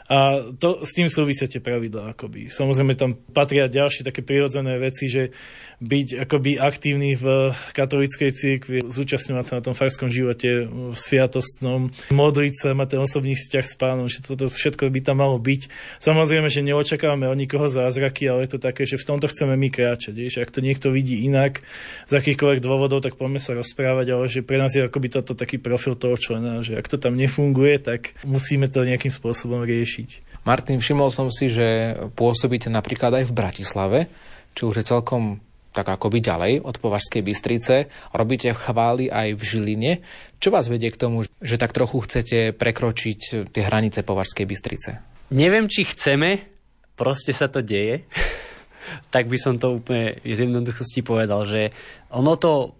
[0.06, 2.14] A to, s tým súvisia tie pravidlá.
[2.14, 2.46] Akoby.
[2.46, 5.34] Samozrejme tam patria ďalšie také prirodzené veci, že
[5.76, 12.54] byť akoby aktívny v katolíckej cirkvi, zúčastňovať sa na tom farskom živote, v sviatostnom, modliť
[12.56, 15.68] sa, mať ten osobný vzťah s pánom, že toto všetko by tam malo byť.
[16.00, 19.68] Samozrejme, že neočakávame od nikoho zázraky, ale je to také, že v tomto chceme my
[19.68, 20.16] kráčať.
[20.16, 21.60] Že ak to niekto vidí inak,
[22.08, 25.60] z akýchkoľvek dôvodov, tak poďme sa rozprávať, ale že pre nás je akoby toto taký
[25.60, 30.40] profil toho člena, že ak to tam nefunguje, tak musíme to nejakým spôsobom riešiť.
[30.48, 33.98] Martin, všimol som si, že pôsobíte napríklad aj v Bratislave,
[34.56, 35.44] čo už je celkom
[35.76, 37.92] tak akoby ďalej od Považskej Bystrice.
[38.16, 39.92] Robíte chvály aj v Žiline.
[40.40, 44.90] Čo vás vedie k tomu, že tak trochu chcete prekročiť tie hranice Považskej Bystrice?
[45.36, 46.40] Neviem, či chceme,
[46.96, 48.08] proste sa to deje.
[49.14, 51.74] tak by som to úplne z jednoduchosti povedal, že
[52.10, 52.74] ono to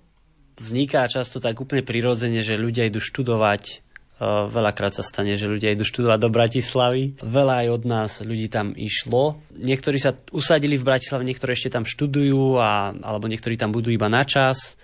[0.57, 3.86] vzniká často tak úplne prirodzene, že ľudia idú študovať
[4.25, 7.21] Veľakrát sa stane, že ľudia idú študovať do Bratislavy.
[7.21, 9.45] Veľa aj od nás ľudí tam išlo.
[9.53, 14.09] Niektorí sa usadili v Bratislave, niektorí ešte tam študujú, a, alebo niektorí tam budú iba
[14.09, 14.81] na čas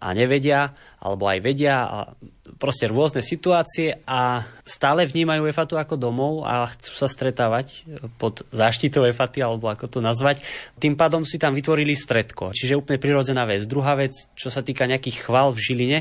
[0.00, 0.72] a nevedia,
[1.04, 1.84] alebo aj vedia.
[1.84, 2.16] A
[2.56, 7.84] proste rôzne situácie a stále vnímajú EFATu ako domov a chcú sa stretávať
[8.16, 10.40] pod záštitou EFATy, alebo ako to nazvať.
[10.80, 13.68] Tým pádom si tam vytvorili stredko, čiže úplne prirodzená vec.
[13.68, 15.98] Druhá vec, čo sa týka nejakých chval v Žiline,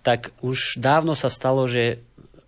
[0.00, 2.00] tak už dávno sa stalo, že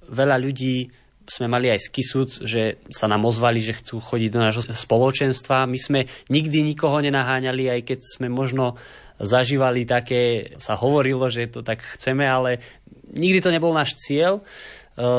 [0.09, 0.91] veľa ľudí
[1.27, 5.67] sme mali aj skysúc, že sa nám ozvali, že chcú chodiť do nášho spoločenstva.
[5.67, 6.01] My sme
[6.31, 8.79] nikdy nikoho nenaháňali, aj keď sme možno
[9.19, 12.63] zažívali také, sa hovorilo, že to tak chceme, ale
[13.11, 14.39] nikdy to nebol náš cieľ.
[14.39, 14.43] E,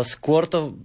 [0.07, 0.77] skôr to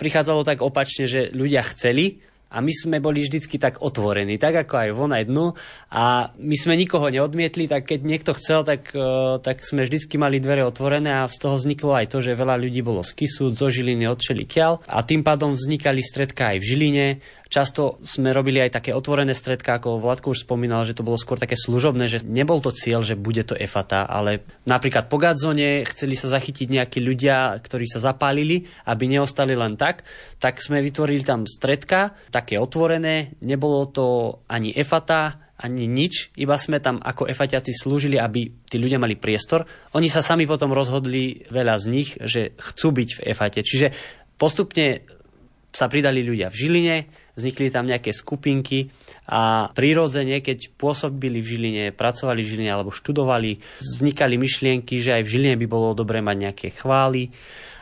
[0.00, 4.74] prichádzalo tak opačne, že ľudia chceli, a my sme boli vždycky tak otvorení, tak ako
[4.74, 5.54] aj von aj dnu.
[5.94, 10.42] A my sme nikoho neodmietli, tak keď niekto chcel, tak, e, tak sme vždycky mali
[10.42, 13.70] dvere otvorené a z toho vzniklo aj to, že veľa ľudí bolo z Kisu, zo
[13.70, 14.18] Žiliny, od
[14.50, 17.06] Kiel a tým pádom vznikali stredka aj v Žiline
[17.50, 21.34] Často sme robili aj také otvorené stredka, ako Vladko už spomínal, že to bolo skôr
[21.34, 26.14] také služobné, že nebol to cieľ, že bude to EFATA, ale napríklad po Gadzone chceli
[26.14, 30.06] sa zachytiť nejakí ľudia, ktorí sa zapálili, aby neostali len tak,
[30.38, 34.06] tak sme vytvorili tam stredka, také otvorené, nebolo to
[34.46, 39.66] ani EFATA, ani nič, iba sme tam ako efatiaci slúžili, aby tí ľudia mali priestor.
[39.92, 43.60] Oni sa sami potom rozhodli, veľa z nich, že chcú byť v efate.
[43.60, 43.92] Čiže
[44.40, 45.04] Postupne
[45.70, 46.96] sa pridali ľudia v Žiline,
[47.38, 48.90] vznikli tam nejaké skupinky
[49.30, 55.22] a prirodzene, keď pôsobili v Žiline, pracovali v Žiline alebo študovali, vznikali myšlienky, že aj
[55.24, 57.30] v Žiline by bolo dobre mať nejaké chvály.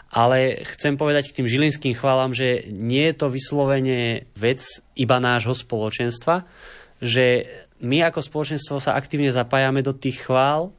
[0.08, 4.64] Ale chcem povedať k tým žilinským chválam, že nie je to vyslovene vec
[4.96, 6.48] iba nášho spoločenstva,
[6.96, 7.44] že
[7.84, 10.72] my ako spoločenstvo sa aktívne zapájame do tých chvál,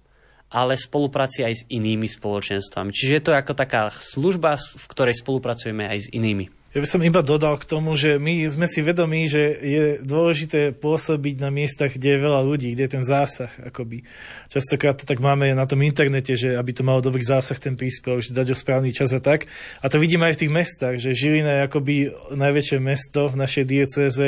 [0.49, 2.89] ale spolupráci aj s inými spoločenstvami.
[2.89, 6.58] Čiže je to ako taká služba, v ktorej spolupracujeme aj s inými.
[6.69, 10.69] Ja by som iba dodal k tomu, že my sme si vedomí, že je dôležité
[10.77, 13.49] pôsobiť na miestach, kde je veľa ľudí, kde je ten zásah.
[13.65, 14.05] Akoby.
[14.53, 18.21] Častokrát to tak máme na tom internete, že aby to malo dobrý zásah ten príspevok,
[18.21, 19.49] že dať o správny čas a tak.
[19.81, 21.95] A to vidíme aj v tých mestách, že Žilina je akoby
[22.37, 24.27] najväčšie mesto v našej diecéze,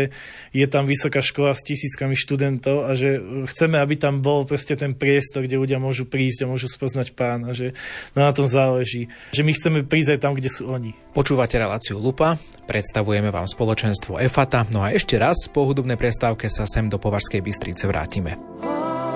[0.50, 3.22] je tam vysoká škola s tisíckami študentov a že
[3.54, 7.54] chceme, aby tam bol proste ten priestor, kde ľudia môžu prísť a môžu spoznať pána,
[7.54, 7.78] že
[8.18, 9.14] no na tom záleží.
[9.30, 10.98] Že my chceme prísť aj tam, kde sú oni.
[11.12, 12.31] Počúvate reláciu Lupa,
[12.66, 17.42] predstavujeme vám spoločenstvo EFATA, no a ešte raz po hudobnej prestávke sa sem do Považskej
[17.44, 18.36] Bystrice vrátime.
[18.36, 19.11] Zalievaj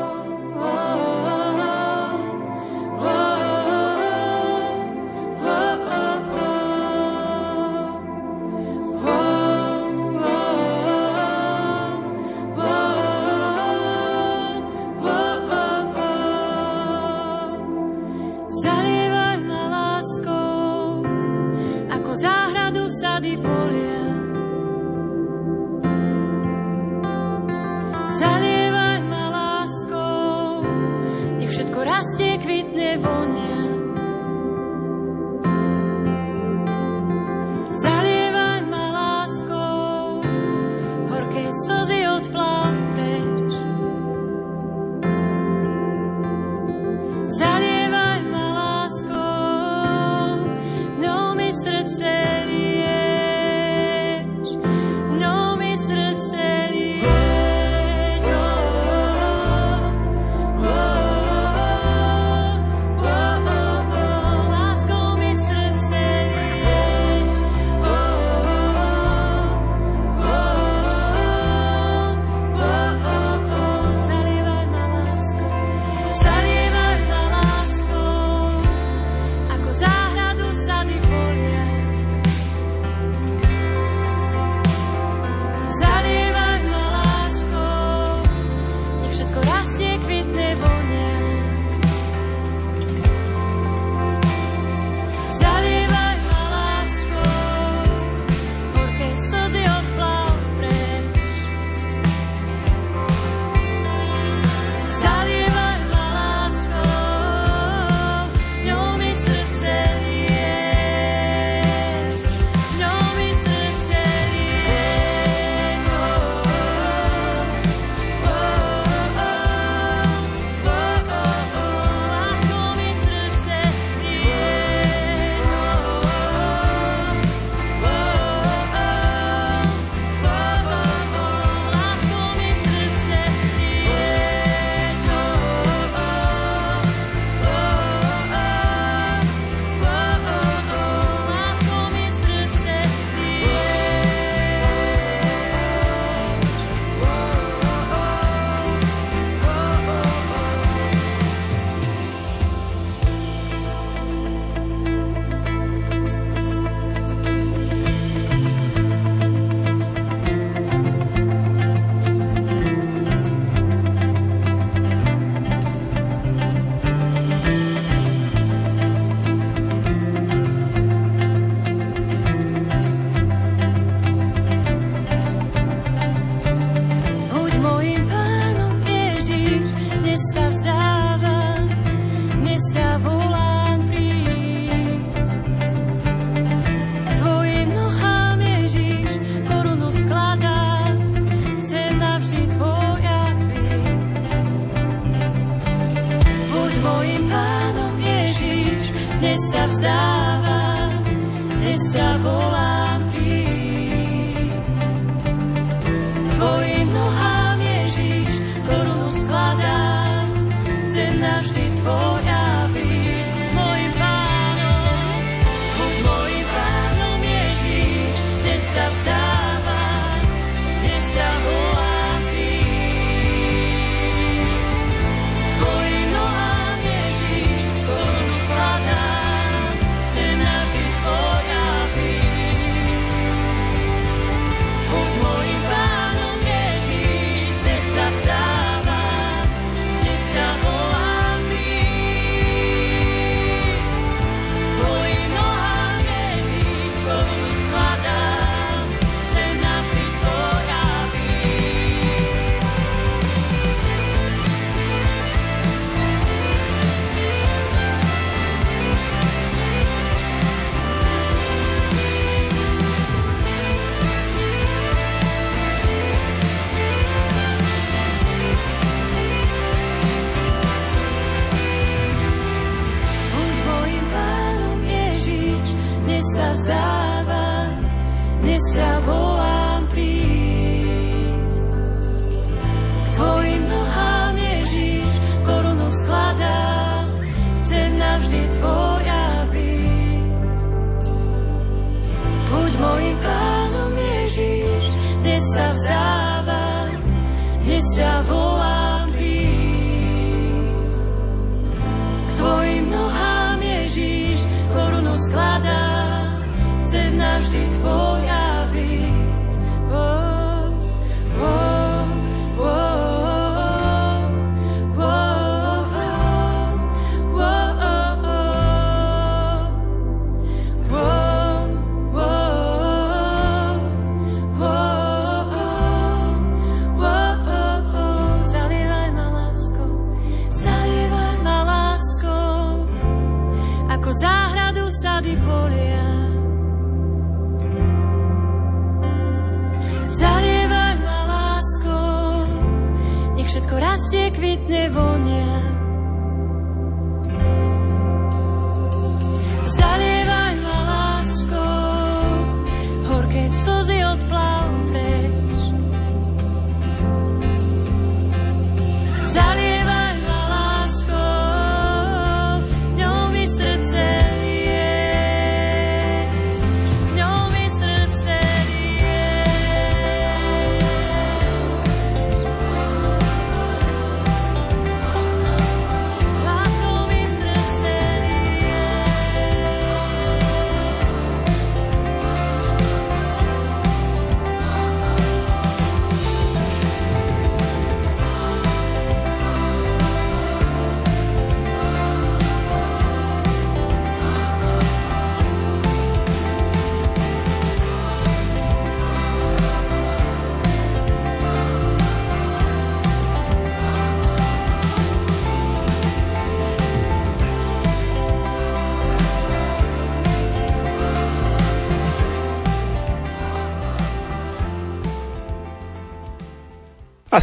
[32.45, 33.54] kvitne, vonia.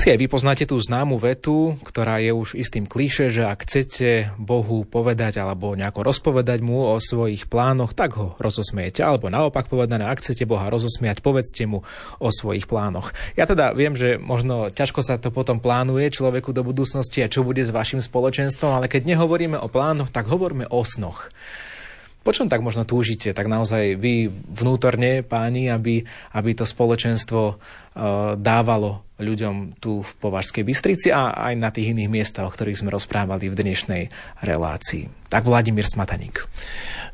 [0.02, 4.34] Asi aj vy poznáte tú známu vetu, ktorá je už istým klíše, že ak chcete
[4.34, 9.06] Bohu povedať alebo nejako rozpovedať mu o svojich plánoch, tak ho rozosmiete.
[9.06, 11.86] Alebo naopak povedané, ak chcete Boha rozosmiať, povedzte mu
[12.18, 13.14] o svojich plánoch.
[13.38, 17.46] Ja teda viem, že možno ťažko sa to potom plánuje človeku do budúcnosti a čo
[17.46, 21.30] bude s vašim spoločenstvom, ale keď nehovoríme o plánoch, tak hovoríme o snoch.
[22.26, 26.02] Po čom tak možno túžite, tak naozaj vy vnútorne, páni, aby,
[26.34, 27.54] aby to spoločenstvo uh,
[28.34, 32.90] dávalo ľuďom tu v Považskej Bystrici a aj na tých iných miestach, o ktorých sme
[32.90, 34.02] rozprávali v dnešnej
[34.42, 35.21] relácii.
[35.32, 36.44] Tak Vladimír Smataník.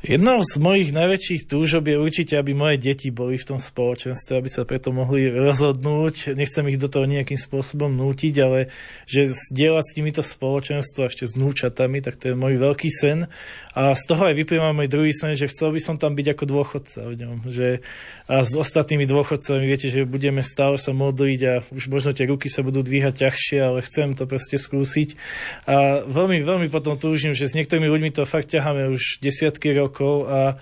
[0.03, 4.47] Jednou z mojich najväčších túžob je určite, aby moje deti boli v tom spoločenstve, aby
[4.47, 6.39] sa preto mohli rozhodnúť.
[6.39, 8.71] Nechcem ich do toho nejakým spôsobom nútiť, ale
[9.11, 13.27] že zdieľať s týmito spoločenstvo ešte s núčatami, tak to je môj veľký sen.
[13.75, 16.45] A z toho aj vyplýva môj druhý sen, že chcel by som tam byť ako
[16.47, 17.37] dôchodca v ňom.
[17.47, 17.83] Že
[18.29, 22.53] a s ostatnými dôchodcami viete, že budeme stále sa modliť a už možno tie ruky
[22.53, 25.17] sa budú dvíhať ťažšie, ale chcem to proste skúsiť.
[25.65, 30.29] A veľmi, veľmi potom túžim, že s niektorými ľuďmi to fakt ťaháme už desiatky rokov
[30.29, 30.57] a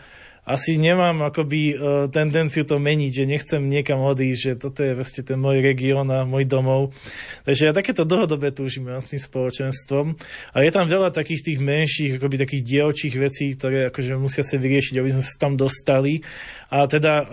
[0.46, 5.26] asi nemám akoby uh, tendenciu to meniť, že nechcem niekam odísť, že toto je vlastne
[5.26, 6.94] ten môj región a môj domov.
[7.42, 10.14] Takže ja takéto dlhodobé túžim s tým spoločenstvom.
[10.54, 14.54] A je tam veľa takých tých menších, akoby takých dielčích vecí, ktoré akože musia sa
[14.54, 16.22] vyriešiť, aby sme sa tam dostali.
[16.70, 17.26] A teda uh,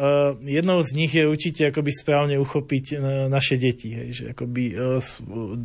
[0.46, 2.98] jednou z nich je určite akoby správne uchopiť uh,
[3.30, 5.02] naše deti, hej, že akoby uh,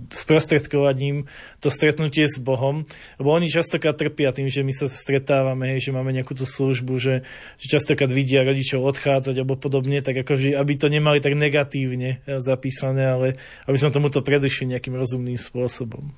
[0.08, 1.28] sprostredkovať im
[1.60, 2.88] to stretnutie s Bohom,
[3.20, 6.96] lebo oni častokrát trpia tým, že my sa stretávame, hej, že máme nejakú tú službu,
[6.96, 12.22] že, že častokrát vidia rodičov odchádzať alebo podobne, tak akože, aby to nemali tak negatívne
[12.38, 13.26] zapísané, ale
[13.66, 16.10] aby sme tomuto predišli nejakým rozumným spôsobom.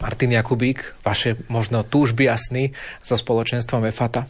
[0.00, 2.72] Martin Jakubík, vaše možno túžby a sny
[3.04, 4.24] so spoločenstvom EFATA?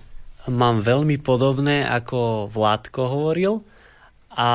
[0.51, 3.63] Mám veľmi podobné, ako Vládko hovoril
[4.35, 4.49] a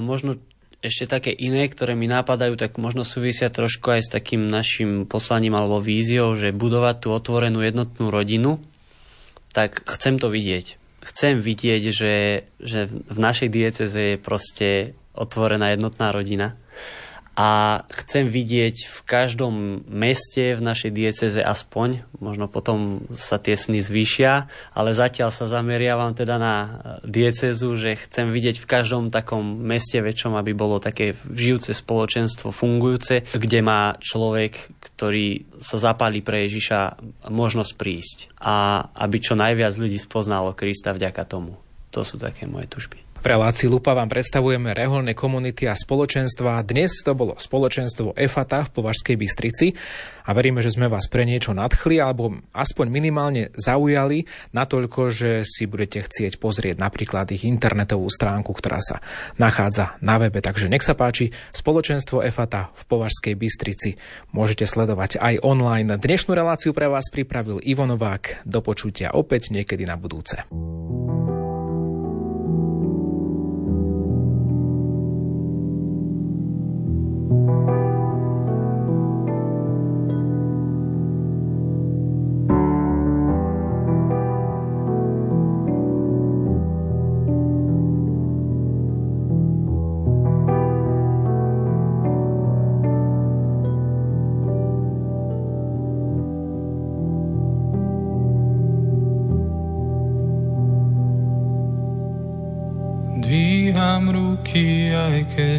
[0.00, 0.40] možno
[0.80, 5.58] ešte také iné, ktoré mi napadajú, tak možno súvisia trošku aj s takým našim poslaním
[5.58, 8.62] alebo víziou, že budovať tú otvorenú jednotnú rodinu,
[9.50, 10.78] tak chcem to vidieť.
[11.06, 12.14] Chcem vidieť, že,
[12.58, 14.68] že v našej dieceze je proste
[15.14, 16.58] otvorená jednotná rodina
[17.36, 23.84] a chcem vidieť v každom meste v našej dieceze aspoň, možno potom sa tie sny
[23.84, 26.54] zvýšia, ale zatiaľ sa zameriavam teda na
[27.04, 33.28] diecezu, že chcem vidieť v každom takom meste väčšom, aby bolo také žijúce spoločenstvo, fungujúce,
[33.36, 36.96] kde má človek, ktorý sa zapálí pre Ježiša,
[37.28, 41.60] možnosť prísť a aby čo najviac ľudí spoznalo Krista vďaka tomu.
[41.92, 43.05] To sú také moje tužby.
[43.26, 46.62] V relácii Lupa vám predstavujeme reholné komunity a spoločenstva.
[46.62, 49.74] Dnes to bolo spoločenstvo EFATA v Považskej Bystrici
[50.22, 55.66] a veríme, že sme vás pre niečo nadchli alebo aspoň minimálne zaujali natoľko, že si
[55.66, 59.02] budete chcieť pozrieť napríklad ich internetovú stránku, ktorá sa
[59.42, 60.38] nachádza na webe.
[60.38, 63.98] Takže nech sa páči, spoločenstvo EFATA v Považskej Bystrici
[64.30, 65.98] môžete sledovať aj online.
[65.98, 68.46] Dnešnú reláciu pre vás pripravil Ivo Novák.
[68.46, 70.46] Do počutia opäť niekedy na budúce.
[105.36, 105.55] que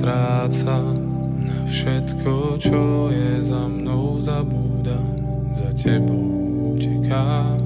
[0.00, 0.96] strácam
[1.44, 5.12] na všetko, čo je za mnou, zabúdam,
[5.52, 7.60] za tebou utekám.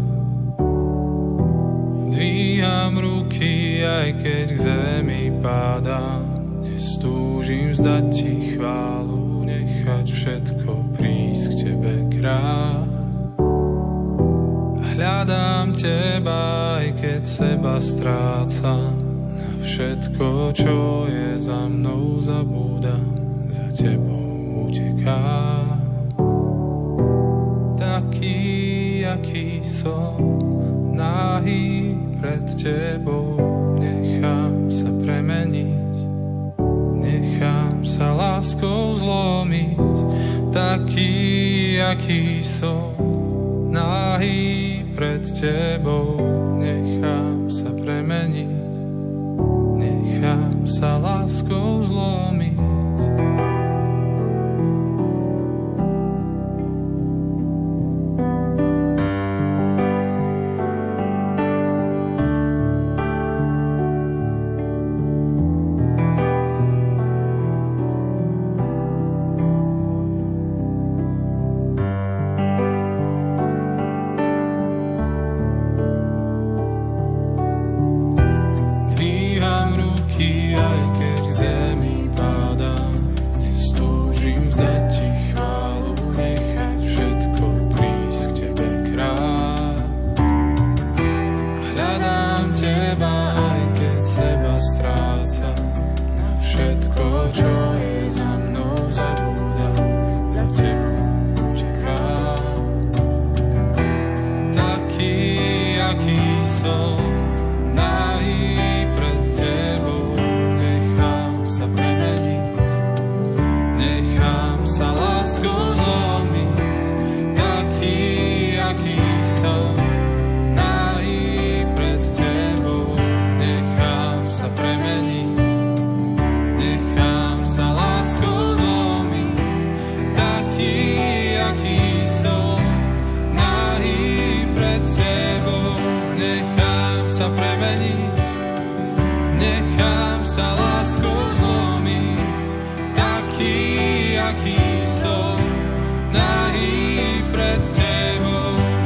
[2.11, 6.26] Dvíjam ruky, aj keď k zemi pádam,
[6.66, 12.82] nestúžim vzdať ti chválu, nechať všetko prísť k tebe kráľ.
[14.95, 16.43] Hľadám teba,
[16.82, 18.99] aj keď seba strácam
[19.39, 22.97] na všetko, čo je za mnou zabúda,
[23.53, 25.61] za tebou uteká.
[27.76, 28.40] Taký,
[29.05, 30.40] aký som,
[30.97, 33.36] nahý pred tebou,
[33.76, 35.97] nechám sa premeniť,
[37.05, 39.97] nechám sa láskou zlomiť.
[40.49, 41.12] Taký,
[41.84, 42.97] aký som,
[43.68, 46.24] nahý pred tebou,
[46.57, 48.72] nechám sa premeniť,
[49.76, 52.53] nechám sa láskou zlomí.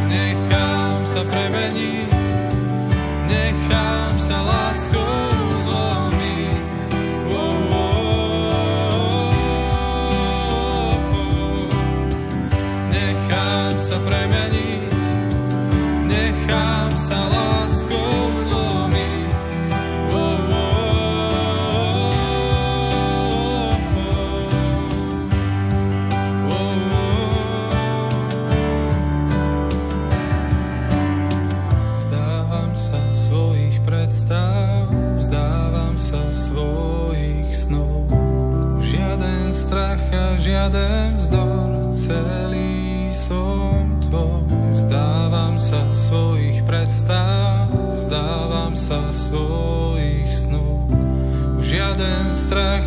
[0.09, 1.68] Nechám sa premenil.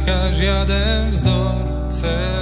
[0.01, 2.40] nenechá žiaden vzdor cel.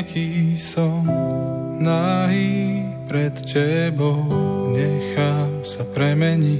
[0.00, 1.04] Aký som,
[1.76, 4.24] nahý pred tebou,
[4.72, 6.59] nechám sa premeniť,